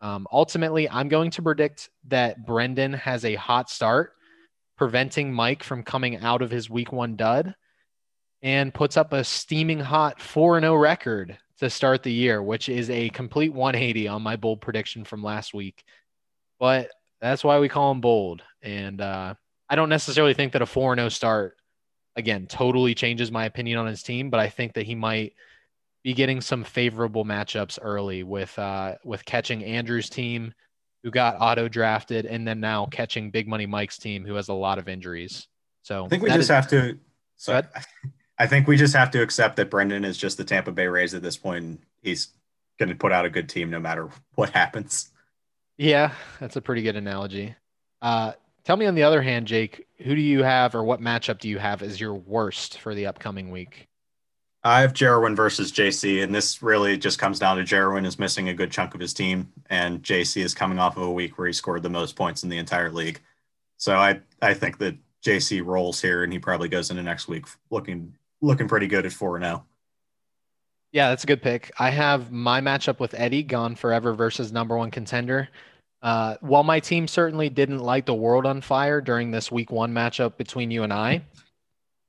[0.00, 4.12] Um, ultimately, I'm going to predict that Brendan has a hot start,
[4.76, 7.56] preventing Mike from coming out of his week one dud
[8.42, 12.90] and puts up a steaming hot 4 0 record to start the year, which is
[12.90, 15.84] a complete 180 on my bold prediction from last week.
[16.58, 16.90] But
[17.20, 18.42] that's why we call him bold.
[18.62, 19.34] And uh,
[19.68, 21.56] I don't necessarily think that a 4 0 start,
[22.16, 25.34] again, totally changes my opinion on his team, but I think that he might
[26.02, 30.52] be getting some favorable matchups early with uh, with catching Andrew's team,
[31.04, 34.54] who got auto drafted, and then now catching Big Money Mike's team, who has a
[34.54, 35.46] lot of injuries.
[35.82, 36.98] So I think we just is, have to.
[37.36, 37.62] So I
[38.46, 41.22] think we just have to accept that Brendan is just the Tampa Bay Rays at
[41.22, 41.64] this point.
[41.64, 42.28] And he's
[42.78, 45.10] going to put out a good team no matter what happens.
[45.78, 47.54] Yeah, that's a pretty good analogy.
[48.00, 48.32] Uh,
[48.64, 51.48] tell me on the other hand, Jake, who do you have or what matchup do
[51.48, 53.88] you have as your worst for the upcoming week?
[54.64, 58.48] I have Jarwin versus JC, and this really just comes down to Jarwin is missing
[58.48, 61.48] a good chunk of his team, and JC is coming off of a week where
[61.48, 63.20] he scored the most points in the entire league.
[63.76, 67.46] So I I think that JC rolls here, and he probably goes into next week
[67.70, 69.64] looking looking pretty good at four and zero.
[69.64, 69.66] Oh.
[70.92, 71.72] Yeah, that's a good pick.
[71.78, 75.48] I have my matchup with Eddie gone forever versus number one contender.
[76.02, 79.94] Uh, while my team certainly didn't light the world on fire during this week one
[79.94, 81.22] matchup between you and I,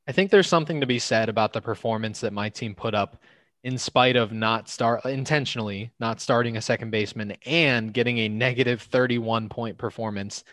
[0.07, 3.21] I think there's something to be said about the performance that my team put up
[3.63, 8.81] in spite of not start intentionally not starting a second baseman and getting a negative
[8.81, 10.43] 31 point performance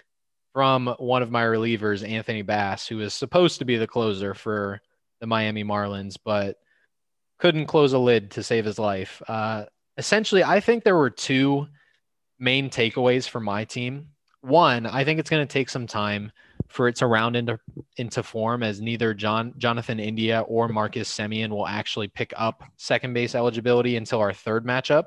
[0.53, 4.81] from one of my relievers, Anthony Bass, who is supposed to be the closer for
[5.21, 6.57] the Miami Marlins, but
[7.39, 9.23] couldn't close a lid to save his life.
[9.27, 9.65] Uh,
[9.97, 11.67] essentially, I think there were two
[12.39, 14.09] main takeaways for my team.
[14.43, 16.33] One, I think it's going to take some time
[16.69, 17.59] for it to round into
[17.97, 23.13] into form as neither John Jonathan India or Marcus Semien will actually pick up second
[23.13, 25.07] base eligibility until our third matchup,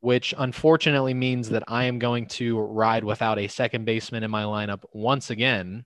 [0.00, 4.42] which unfortunately means that I am going to ride without a second baseman in my
[4.42, 5.84] lineup once again.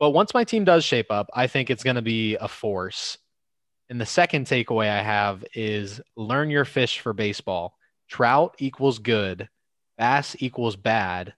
[0.00, 3.18] But once my team does shape up, I think it's going to be a force.
[3.90, 7.76] And the second takeaway I have is learn your fish for baseball.
[8.08, 9.48] Trout equals good,
[9.98, 11.34] bass equals bad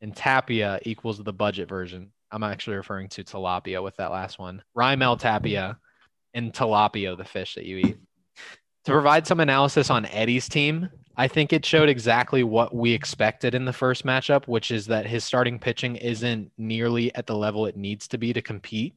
[0.00, 2.10] and tapia equals the budget version.
[2.30, 4.62] I'm actually referring to tilapia with that last one.
[4.76, 5.78] Raimel tapia
[6.34, 7.98] and tilapia, the fish that you eat.
[8.84, 10.88] To provide some analysis on Eddie's team,
[11.18, 15.04] I think it showed exactly what we expected in the first matchup, which is that
[15.04, 18.94] his starting pitching isn't nearly at the level it needs to be to compete.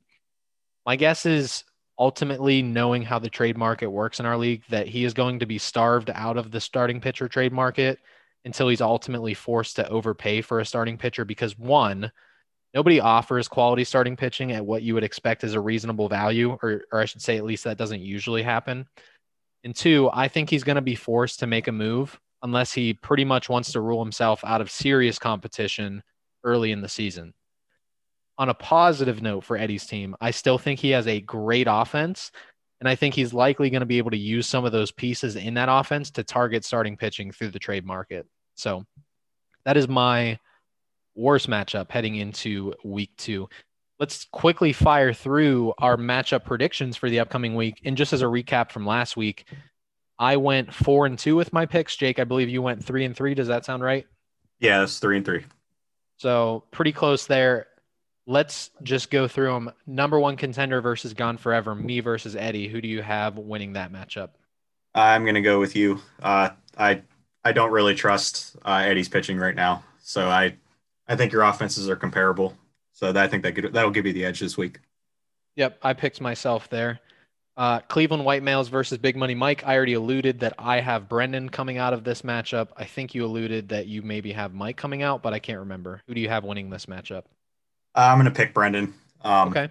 [0.85, 1.63] My guess is
[1.97, 5.47] ultimately knowing how the trade market works in our league that he is going to
[5.47, 7.97] be starved out of the starting pitcher trade market
[8.45, 12.11] until he's ultimately forced to overpay for a starting pitcher because one,
[12.75, 16.83] nobody offers quality starting pitching at what you would expect as a reasonable value, or,
[16.91, 18.87] or I should say, at least that doesn't usually happen.
[19.63, 22.93] And two, I think he's going to be forced to make a move unless he
[22.93, 26.01] pretty much wants to rule himself out of serious competition
[26.43, 27.33] early in the season.
[28.37, 32.31] On a positive note for Eddie's team, I still think he has a great offense
[32.81, 35.35] and I think he's likely going to be able to use some of those pieces
[35.35, 38.25] in that offense to target starting pitching through the trade market.
[38.55, 38.83] So
[39.65, 40.39] that is my
[41.13, 43.47] worst matchup heading into week two.
[44.01, 47.81] Let's quickly fire through our matchup predictions for the upcoming week.
[47.85, 49.45] And just as a recap from last week,
[50.19, 51.95] I went four and two with my picks.
[51.95, 53.33] Jake, I believe you went three and three.
[53.33, 54.05] Does that sound right?
[54.59, 55.45] Yeah, that's three and three.
[56.17, 57.67] So pretty close there
[58.27, 59.71] let's just go through them.
[59.85, 62.67] Number one contender versus Gone Forever, me versus Eddie.
[62.67, 64.29] Who do you have winning that matchup?
[64.93, 65.99] I'm gonna go with you.
[66.21, 67.01] Uh, I
[67.43, 70.55] I don't really trust uh, Eddie's pitching right now, so I
[71.07, 72.57] I think your offenses are comparable.
[73.01, 74.79] So that, I think that could, that'll give you the edge this week.
[75.55, 76.99] Yep, I picked myself there.
[77.57, 79.65] Uh, Cleveland White Males versus Big Money Mike.
[79.65, 82.69] I already alluded that I have Brendan coming out of this matchup.
[82.77, 86.01] I think you alluded that you maybe have Mike coming out, but I can't remember.
[86.07, 87.23] Who do you have winning this matchup?
[87.95, 88.93] Uh, I'm going to pick Brendan.
[89.21, 89.69] Um, okay.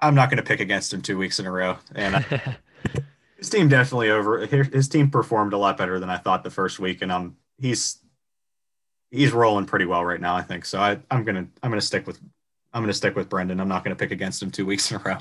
[0.00, 2.16] I'm not going to pick against him two weeks in a row, and
[3.38, 4.44] his team definitely over.
[4.44, 7.98] His team performed a lot better than I thought the first week, and um, he's
[9.10, 10.36] he's rolling pretty well right now.
[10.36, 10.78] I think so.
[10.78, 12.20] I, I'm gonna I'm gonna stick with
[12.76, 13.58] I'm gonna stick with Brendan.
[13.58, 15.16] I'm not gonna pick against him two weeks in a row.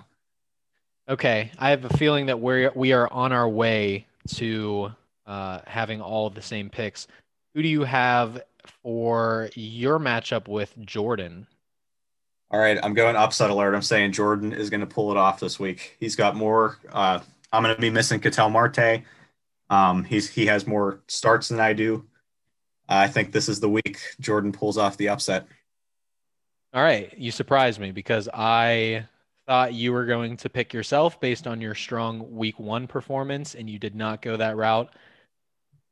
[1.08, 4.92] Okay, I have a feeling that we're we are on our way to
[5.26, 7.08] uh, having all of the same picks.
[7.54, 8.44] Who do you have
[8.84, 11.48] for your matchup with Jordan?
[12.52, 13.74] All right, I'm going upset alert.
[13.74, 15.96] I'm saying Jordan is going to pull it off this week.
[15.98, 16.78] He's got more.
[16.92, 17.20] Uh,
[17.54, 19.04] I'm going to be missing Ketel Marte.
[19.70, 22.06] Um, he's he has more starts than I do.
[22.90, 25.48] I think this is the week Jordan pulls off the upset.
[26.76, 29.08] All right, you surprised me because I
[29.48, 33.70] thought you were going to pick yourself based on your strong week one performance, and
[33.70, 34.94] you did not go that route.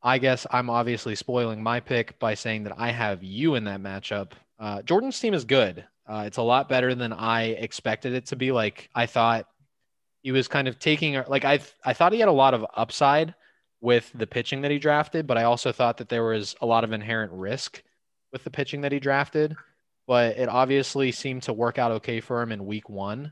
[0.02, 3.82] I guess I'm obviously spoiling my pick by saying that I have you in that
[3.82, 4.34] matchup.
[4.60, 5.86] Uh, Jordan's team is good.
[6.06, 8.52] Uh, it's a lot better than I expected it to be.
[8.52, 9.48] Like I thought
[10.22, 13.34] he was kind of taking like I I thought he had a lot of upside
[13.80, 16.84] with the pitching that he drafted, but I also thought that there was a lot
[16.84, 17.82] of inherent risk
[18.34, 19.56] with the pitching that he drafted.
[20.06, 23.32] But it obviously seemed to work out okay for him in week one.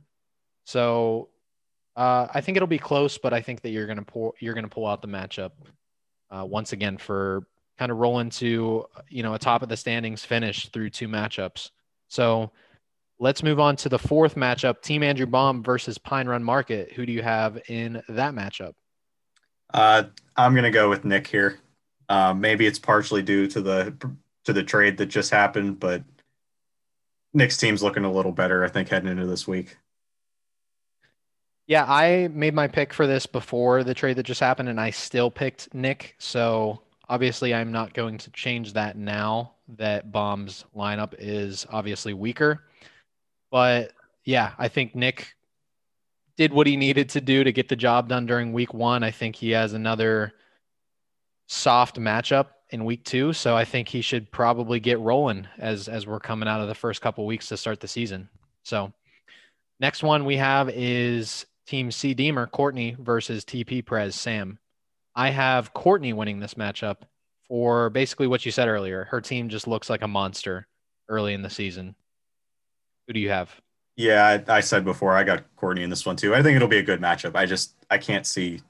[0.65, 1.29] So
[1.95, 4.69] uh, I think it'll be close, but I think that you're gonna pull you're gonna
[4.69, 5.51] pull out the matchup
[6.29, 7.43] uh, once again for
[7.77, 11.71] kind of roll into you know a top of the standings finish through two matchups.
[12.07, 12.51] So
[13.19, 16.93] let's move on to the fourth matchup: Team Andrew Baum versus Pine Run Market.
[16.93, 18.73] Who do you have in that matchup?
[19.73, 20.03] Uh,
[20.37, 21.59] I'm gonna go with Nick here.
[22.07, 23.95] Uh, maybe it's partially due to the
[24.45, 26.03] to the trade that just happened, but
[27.33, 29.77] Nick's team's looking a little better, I think, heading into this week.
[31.67, 34.89] Yeah, I made my pick for this before the trade that just happened, and I
[34.89, 36.15] still picked Nick.
[36.19, 42.63] So obviously, I'm not going to change that now that Baum's lineup is obviously weaker.
[43.51, 43.93] But
[44.25, 45.35] yeah, I think Nick
[46.35, 49.03] did what he needed to do to get the job done during week one.
[49.03, 50.33] I think he has another
[51.47, 53.33] soft matchup in week two.
[53.33, 56.75] So I think he should probably get rolling as as we're coming out of the
[56.75, 58.29] first couple weeks to start the season.
[58.63, 58.91] So
[59.79, 64.57] next one we have is Team C Deemer, Courtney versus TP Prez, Sam.
[65.15, 66.97] I have Courtney winning this matchup
[67.47, 69.05] for basically what you said earlier.
[69.05, 70.67] Her team just looks like a monster
[71.09, 71.95] early in the season.
[73.07, 73.53] Who do you have?
[73.97, 76.33] Yeah, I, I said before I got Courtney in this one too.
[76.33, 77.35] I think it'll be a good matchup.
[77.35, 78.61] I just I can't see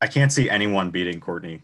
[0.00, 1.62] I can't see anyone beating Courtney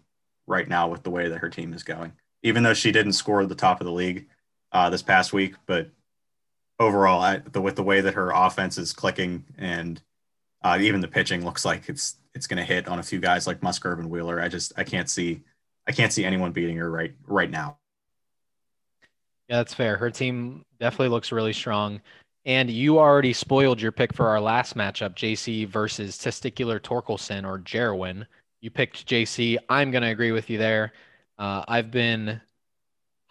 [0.50, 2.12] right now with the way that her team is going.
[2.42, 4.26] Even though she didn't score the top of the league
[4.72, 5.90] uh, this past week, but
[6.78, 10.02] overall, I, the, with the way that her offense is clicking and
[10.62, 13.46] uh, even the pitching looks like it's it's going to hit on a few guys
[13.46, 14.40] like Musgrove and Wheeler.
[14.40, 15.42] I just I can't see
[15.86, 17.78] I can't see anyone beating her right right now.
[19.48, 19.96] Yeah, that's fair.
[19.96, 22.00] Her team definitely looks really strong.
[22.44, 27.58] And you already spoiled your pick for our last matchup, JC versus Testicular Torkelson or
[27.58, 28.26] Jarwin.
[28.60, 29.58] You picked JC.
[29.68, 30.92] I'm going to agree with you there.
[31.38, 32.40] Uh, I've been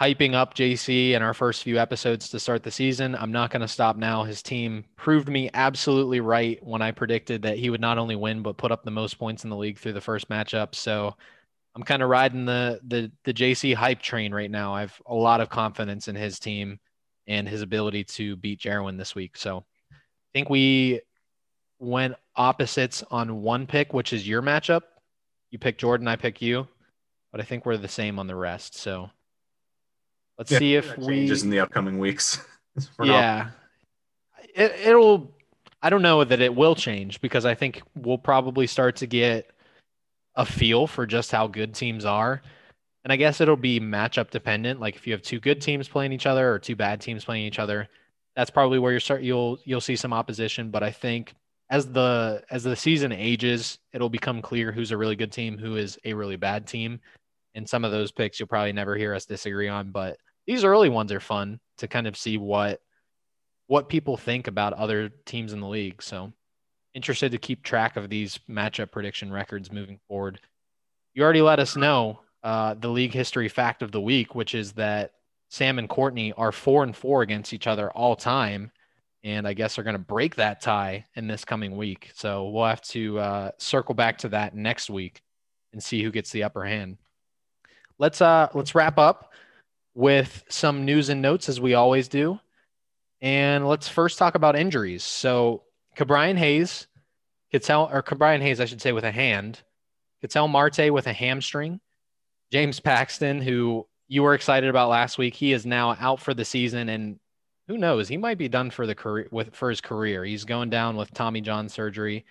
[0.02, 3.16] hyping up JC in our first few episodes to start the season.
[3.16, 4.24] I'm not going to stop now.
[4.24, 8.42] His team proved me absolutely right when I predicted that he would not only win
[8.42, 10.74] but put up the most points in the league through the first matchup.
[10.74, 11.16] So
[11.76, 14.74] I'm kind of riding the the the JC hype train right now.
[14.74, 16.80] I've a lot of confidence in his team
[17.28, 19.38] and his ability to beat Jarwin this week.
[19.38, 19.96] So I
[20.34, 21.02] think we
[21.78, 24.82] went opposites on one pick, which is your matchup.
[25.52, 26.68] You pick Jordan, I pick you,
[27.32, 28.76] but I think we're the same on the rest.
[28.76, 29.10] So
[30.40, 32.42] Let's yeah, see if we just in the upcoming weeks.
[33.04, 33.50] yeah,
[34.56, 35.30] it, it'll.
[35.82, 39.52] I don't know that it will change because I think we'll probably start to get
[40.36, 42.42] a feel for just how good teams are.
[43.04, 44.80] And I guess it'll be matchup dependent.
[44.80, 47.46] Like if you have two good teams playing each other or two bad teams playing
[47.46, 47.90] each other,
[48.34, 50.72] that's probably where you start you'll you'll see some opposition.
[50.72, 51.34] But I think
[51.70, 55.76] as the as the season ages, it'll become clear who's a really good team, who
[55.76, 57.00] is a really bad team.
[57.56, 59.92] And some of those picks you'll probably never hear us disagree on.
[59.92, 60.18] But
[60.48, 62.82] these early ones are fun to kind of see what
[63.68, 66.02] what people think about other teams in the league.
[66.02, 66.34] So
[66.96, 70.40] interested to keep track of these matchup prediction records moving forward.
[71.14, 74.74] You already let us know uh, the league history fact of the week, which is
[74.74, 75.12] that
[75.50, 78.72] Sam and Courtney are four and four against each other all time.
[79.24, 82.12] And I guess they're going to break that tie in this coming week.
[82.16, 85.22] So we'll have to uh, circle back to that next week
[85.74, 86.98] and see who gets the upper hand.
[87.98, 89.34] Let's uh let's wrap up
[89.94, 92.40] with some news and notes as we always do.
[93.22, 95.04] And let's first talk about injuries.
[95.04, 95.64] So
[95.98, 96.88] Ke'Bryan Hayes,
[97.52, 99.62] Ketel, or Ke'Bryan Hayes, I should say, with a hand,
[100.22, 101.82] Ketel Marte with a hamstring,
[102.52, 106.46] James Paxton, who you were excited about last week, he is now out for the
[106.46, 107.20] season, and
[107.70, 110.26] who knows, he might be done for the career with for his career.
[110.26, 112.26] He's going down with Tommy John surgery.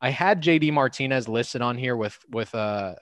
[0.00, 2.94] I had JD Martinez listed on here with with uh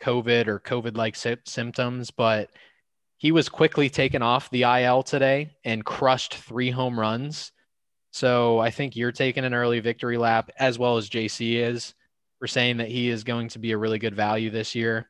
[0.00, 2.50] COVID or COVID like sy- symptoms, but
[3.18, 7.50] he was quickly taken off the IL today and crushed three home runs.
[8.12, 11.94] So I think you're taking an early victory lap as well as JC is
[12.38, 15.08] for saying that he is going to be a really good value this year.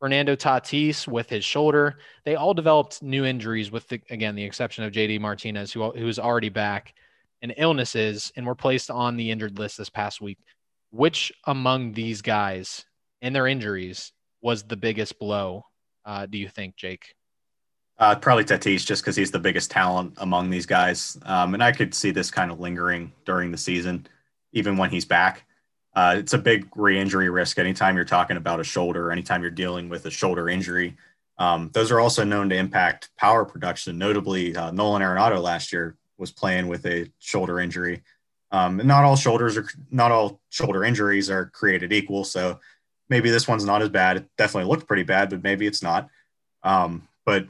[0.00, 1.98] Fernando Tatis with his shoulder.
[2.24, 6.18] They all developed new injuries, with the, again the exception of JD Martinez, who who's
[6.18, 6.94] already back,
[7.42, 10.38] and illnesses, and were placed on the injured list this past week.
[10.90, 12.84] Which among these guys
[13.20, 15.64] and their injuries was the biggest blow?
[16.04, 17.14] Uh, do you think, Jake?
[17.98, 21.72] Uh, probably Tatis, just because he's the biggest talent among these guys, um, and I
[21.72, 24.06] could see this kind of lingering during the season,
[24.52, 25.44] even when he's back.
[25.94, 29.88] Uh, it's a big re-injury risk anytime you're talking about a shoulder, anytime you're dealing
[29.88, 30.96] with a shoulder injury.
[31.38, 33.98] Um, those are also known to impact power production.
[33.98, 38.02] Notably, uh, Nolan Arenado last year was playing with a shoulder injury.
[38.50, 42.24] Um, and not all shoulders are not all shoulder injuries are created equal.
[42.24, 42.58] So
[43.08, 44.16] maybe this one's not as bad.
[44.16, 46.08] It definitely looked pretty bad, but maybe it's not.
[46.62, 47.46] Um, but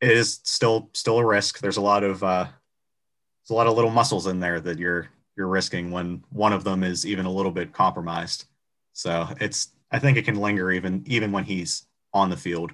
[0.00, 1.60] it is still still a risk.
[1.60, 5.08] There's a lot of uh, there's a lot of little muscles in there that you're
[5.36, 8.46] you're risking when one of them is even a little bit compromised.
[8.92, 12.72] So it's I think it can linger even even when he's on the field,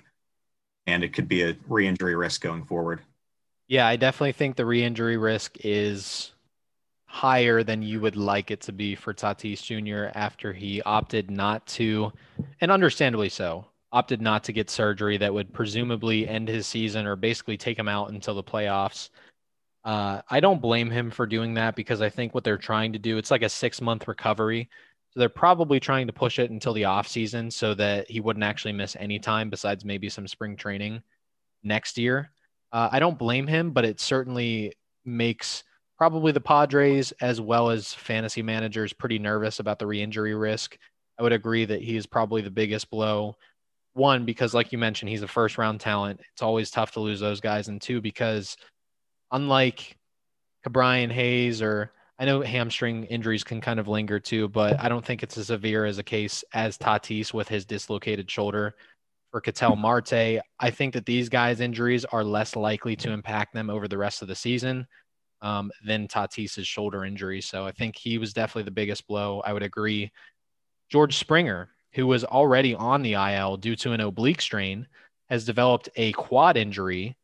[0.86, 3.02] and it could be a re-injury risk going forward.
[3.68, 6.32] Yeah, I definitely think the re-injury risk is
[7.04, 10.11] higher than you would like it to be for Tatis Jr.
[10.16, 12.12] after he opted not to,
[12.61, 17.16] and understandably so, opted not to get surgery that would presumably end his season or
[17.16, 19.11] basically take him out until the playoffs.
[19.89, 22.99] Uh, I don't blame him for doing that because I think what they're trying to
[22.99, 24.68] do, it's like a six month recovery.
[25.09, 28.45] So they're probably trying to push it until the off season so that he wouldn't
[28.45, 31.03] actually miss any time besides maybe some spring training
[31.62, 32.30] next year.
[32.70, 34.74] Uh, I don't blame him, but it certainly
[35.07, 35.64] makes
[35.97, 40.76] probably the Padres as well as fantasy managers pretty nervous about the re-injury risk.
[41.18, 43.36] I would agree that he is probably the biggest blow.
[43.95, 46.20] One, because like you mentioned, he's a first round talent.
[46.34, 47.68] It's always tough to lose those guys.
[47.68, 48.55] And two, because
[49.31, 49.97] unlike
[50.68, 55.05] Brian Hayes or I know hamstring injuries can kind of linger too, but I don't
[55.05, 58.74] think it's as severe as a case as Tatis with his dislocated shoulder.
[59.31, 63.68] For Ketel Marte, I think that these guys' injuries are less likely to impact them
[63.68, 64.87] over the rest of the season
[65.43, 67.43] um, than Tatis's shoulder injury.
[67.43, 69.41] So I think he was definitely the biggest blow.
[69.45, 70.11] I would agree.
[70.89, 74.87] George Springer, who was already on the IL due to an oblique strain,
[75.29, 77.18] has developed a quad injury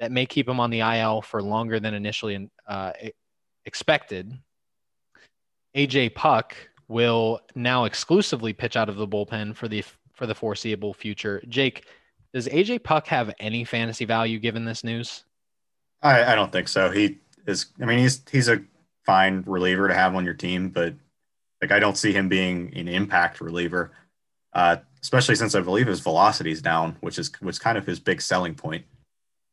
[0.00, 2.92] that may keep him on the IL for longer than initially uh,
[3.64, 4.32] expected.
[5.74, 6.54] AJ Puk
[6.88, 9.84] will now exclusively pitch out of the bullpen for the
[10.14, 11.42] for the foreseeable future.
[11.48, 11.86] Jake,
[12.32, 15.24] does AJ Puk have any fantasy value given this news?
[16.02, 16.90] I, I don't think so.
[16.90, 17.66] He is.
[17.80, 18.62] I mean, he's he's a
[19.04, 20.94] fine reliever to have on your team, but
[21.60, 23.92] like I don't see him being an impact reliever,
[24.52, 28.00] uh, especially since I believe his velocity is down, which is was kind of his
[28.00, 28.84] big selling point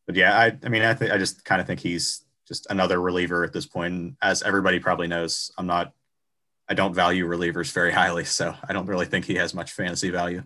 [0.05, 3.01] but yeah, I, I mean, I think I just kind of think he's just another
[3.01, 3.93] reliever at this point.
[3.93, 5.93] And as everybody probably knows, I'm not,
[6.67, 10.09] I don't value relievers very highly, so I don't really think he has much fantasy
[10.09, 10.43] value.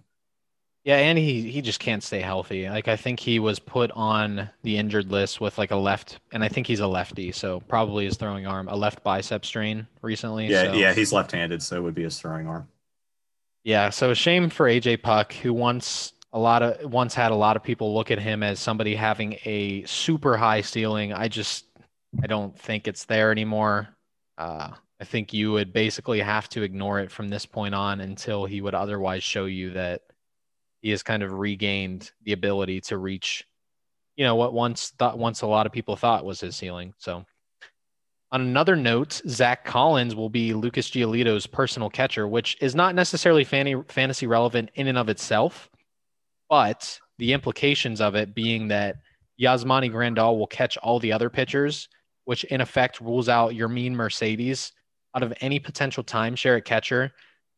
[0.83, 2.69] Yeah, and he he just can't stay healthy.
[2.69, 6.41] Like I think he was put on the injured list with like a left, and
[6.41, 10.47] I think he's a lefty, so probably his throwing arm, a left bicep strain recently.
[10.47, 10.73] Yeah, so.
[10.75, 12.69] yeah, he's left-handed, so it would be his throwing arm.
[13.65, 17.55] Yeah, so shame for AJ Puk, who once a lot of once had a lot
[17.55, 21.13] of people look at him as somebody having a super high ceiling.
[21.13, 21.65] I just
[22.21, 23.89] I don't think it's there anymore.
[24.37, 28.45] Uh, I think you would basically have to ignore it from this point on until
[28.45, 30.01] he would otherwise show you that
[30.81, 33.45] he has kind of regained the ability to reach,
[34.15, 36.93] you know, what once thought once a lot of people thought was his ceiling.
[36.97, 37.25] So
[38.31, 43.45] on another note, Zach Collins will be Lucas Giolito's personal catcher, which is not necessarily
[43.45, 45.69] fantasy relevant in and of itself
[46.49, 48.97] but the implications of it being that
[49.39, 51.89] Yasmani Grandal will catch all the other pitchers,
[52.25, 54.71] which in effect rules out Yermin Mercedes
[55.15, 57.11] out of any potential timeshare at catcher.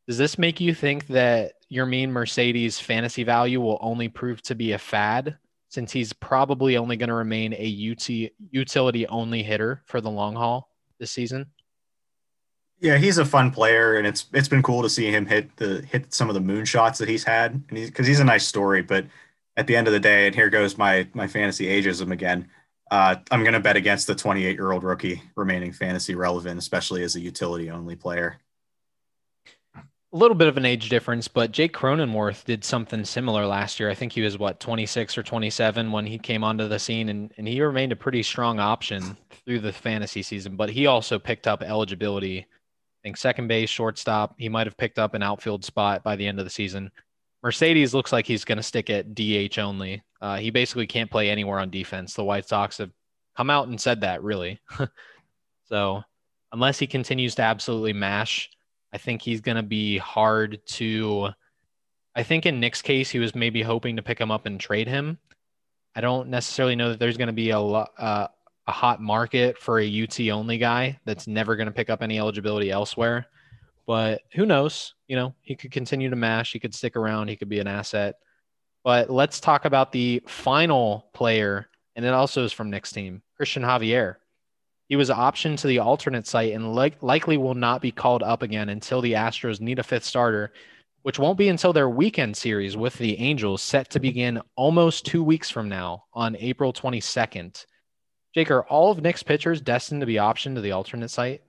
[0.08, 4.72] Does this make you think that Yermin Mercedes fantasy value will only prove to be
[4.72, 5.38] a fad
[5.70, 8.10] since he's probably only going to remain a UT,
[8.52, 11.46] utility only hitter for the long haul this season?
[12.82, 15.82] Yeah, he's a fun player, and it's it's been cool to see him hit the
[15.82, 18.48] hit some of the moon shots that he's had, and he's because he's a nice
[18.48, 18.82] story.
[18.82, 19.06] But
[19.58, 22.48] at the end of the day, and here goes my my fantasy ageism again.
[22.90, 27.04] Uh, I'm going to bet against the 28 year old rookie remaining fantasy relevant, especially
[27.04, 28.40] as a utility only player.
[29.76, 33.92] A little bit of an age difference, but Jake Cronenworth did something similar last year.
[33.92, 37.32] I think he was what 26 or 27 when he came onto the scene, and,
[37.38, 39.16] and he remained a pretty strong option
[39.46, 40.56] through the fantasy season.
[40.56, 42.48] But he also picked up eligibility
[43.02, 44.36] I think second base, shortstop.
[44.38, 46.92] He might have picked up an outfield spot by the end of the season.
[47.42, 50.04] Mercedes looks like he's going to stick at DH only.
[50.22, 52.14] Uh, he basically can't play anywhere on defense.
[52.14, 52.92] The White Sox have
[53.38, 54.60] come out and said that, really.
[55.70, 56.04] so,
[56.52, 58.50] unless he continues to absolutely mash,
[58.92, 61.30] I think he's going to be hard to
[62.20, 64.90] I think in Nick's case, he was maybe hoping to pick him up and trade
[64.90, 65.18] him.
[65.96, 67.92] I don't necessarily know that there's going to be a lot.
[67.98, 68.28] Uh,
[68.70, 72.20] a hot market for a UT only guy that's never going to pick up any
[72.20, 73.26] eligibility elsewhere.
[73.88, 74.94] But who knows?
[75.08, 76.54] You know, he could continue to mash.
[76.54, 77.30] He could stick around.
[77.30, 78.20] He could be an asset.
[78.84, 83.64] But let's talk about the final player, and it also is from Nick's team, Cristian
[83.64, 84.18] Javier.
[84.88, 88.44] He was optioned to the alternate site and li- likely will not be called up
[88.44, 90.54] again until the Astros need a fifth starter,
[91.02, 95.24] which won't be until their weekend series with the Angels set to begin almost two
[95.24, 97.66] weeks from now on April 22nd.
[98.34, 101.42] Jake, are all of Nick's pitchers destined to be optioned to the alternate site?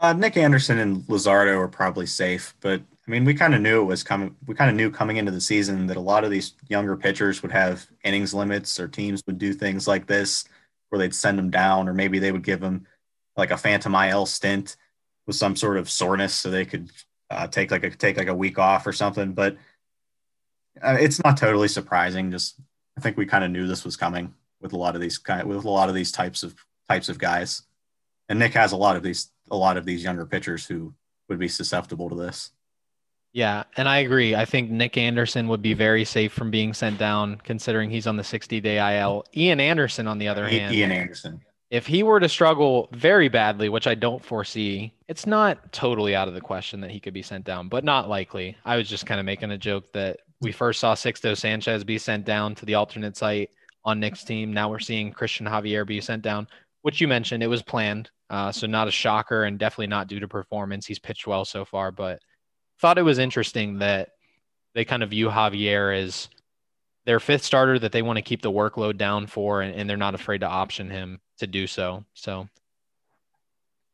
[0.00, 3.80] Uh, Nick Anderson and Luzardo are probably safe, but I mean, we kind of knew
[3.80, 4.36] it was coming.
[4.46, 7.42] We kind of knew coming into the season that a lot of these younger pitchers
[7.42, 10.44] would have innings limits, or teams would do things like this
[10.90, 12.86] where they'd send them down, or maybe they would give them
[13.36, 14.76] like a phantom IL stint
[15.26, 16.90] with some sort of soreness, so they could
[17.30, 19.32] uh, take like a take like a week off or something.
[19.32, 19.56] But
[20.82, 22.30] uh, it's not totally surprising.
[22.30, 22.60] Just
[22.96, 25.46] I think we kind of knew this was coming with a lot of these kind
[25.48, 26.54] with a lot of these types of
[26.88, 27.62] types of guys.
[28.28, 30.94] And Nick has a lot of these a lot of these younger pitchers who
[31.28, 32.50] would be susceptible to this.
[33.32, 34.34] Yeah, and I agree.
[34.34, 38.16] I think Nick Anderson would be very safe from being sent down, considering he's on
[38.16, 39.24] the 60 day IL.
[39.36, 41.40] Ian Anderson, on the other hand, Ian Anderson,
[41.70, 46.28] if he were to struggle very badly, which I don't foresee, it's not totally out
[46.28, 48.56] of the question that he could be sent down, but not likely.
[48.64, 51.98] I was just kind of making a joke that we first saw Sixto Sanchez be
[51.98, 53.50] sent down to the alternate site
[53.88, 54.52] on Nick's team.
[54.52, 56.46] Now we're seeing Cristian Javier be sent down,
[56.82, 58.10] which you mentioned it was planned.
[58.28, 60.84] Uh, so not a shocker and definitely not due to performance.
[60.84, 62.20] He's pitched well so far, but
[62.78, 64.10] thought it was interesting that
[64.74, 66.28] they kind of view Javier as
[67.06, 69.96] their fifth starter that they want to keep the workload down for, and, and they're
[69.96, 72.04] not afraid to option him to do so.
[72.12, 72.46] So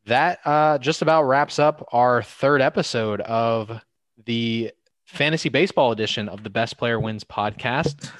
[0.06, 3.80] that uh, just about wraps up our third episode of
[4.26, 4.72] the
[5.04, 8.10] fantasy baseball edition of the Best Player Wins podcast.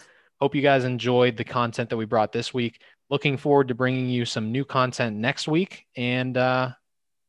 [0.41, 2.81] Hope you guys enjoyed the content that we brought this week.
[3.11, 5.87] Looking forward to bringing you some new content next week.
[5.97, 6.71] And uh,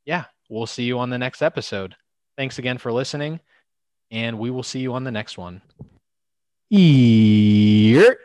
[0.05, 1.95] yeah, we'll see you on the next episode.
[2.37, 3.39] Thanks again for listening,
[4.11, 5.61] and we will see you on the next one.
[6.69, 8.17] Here.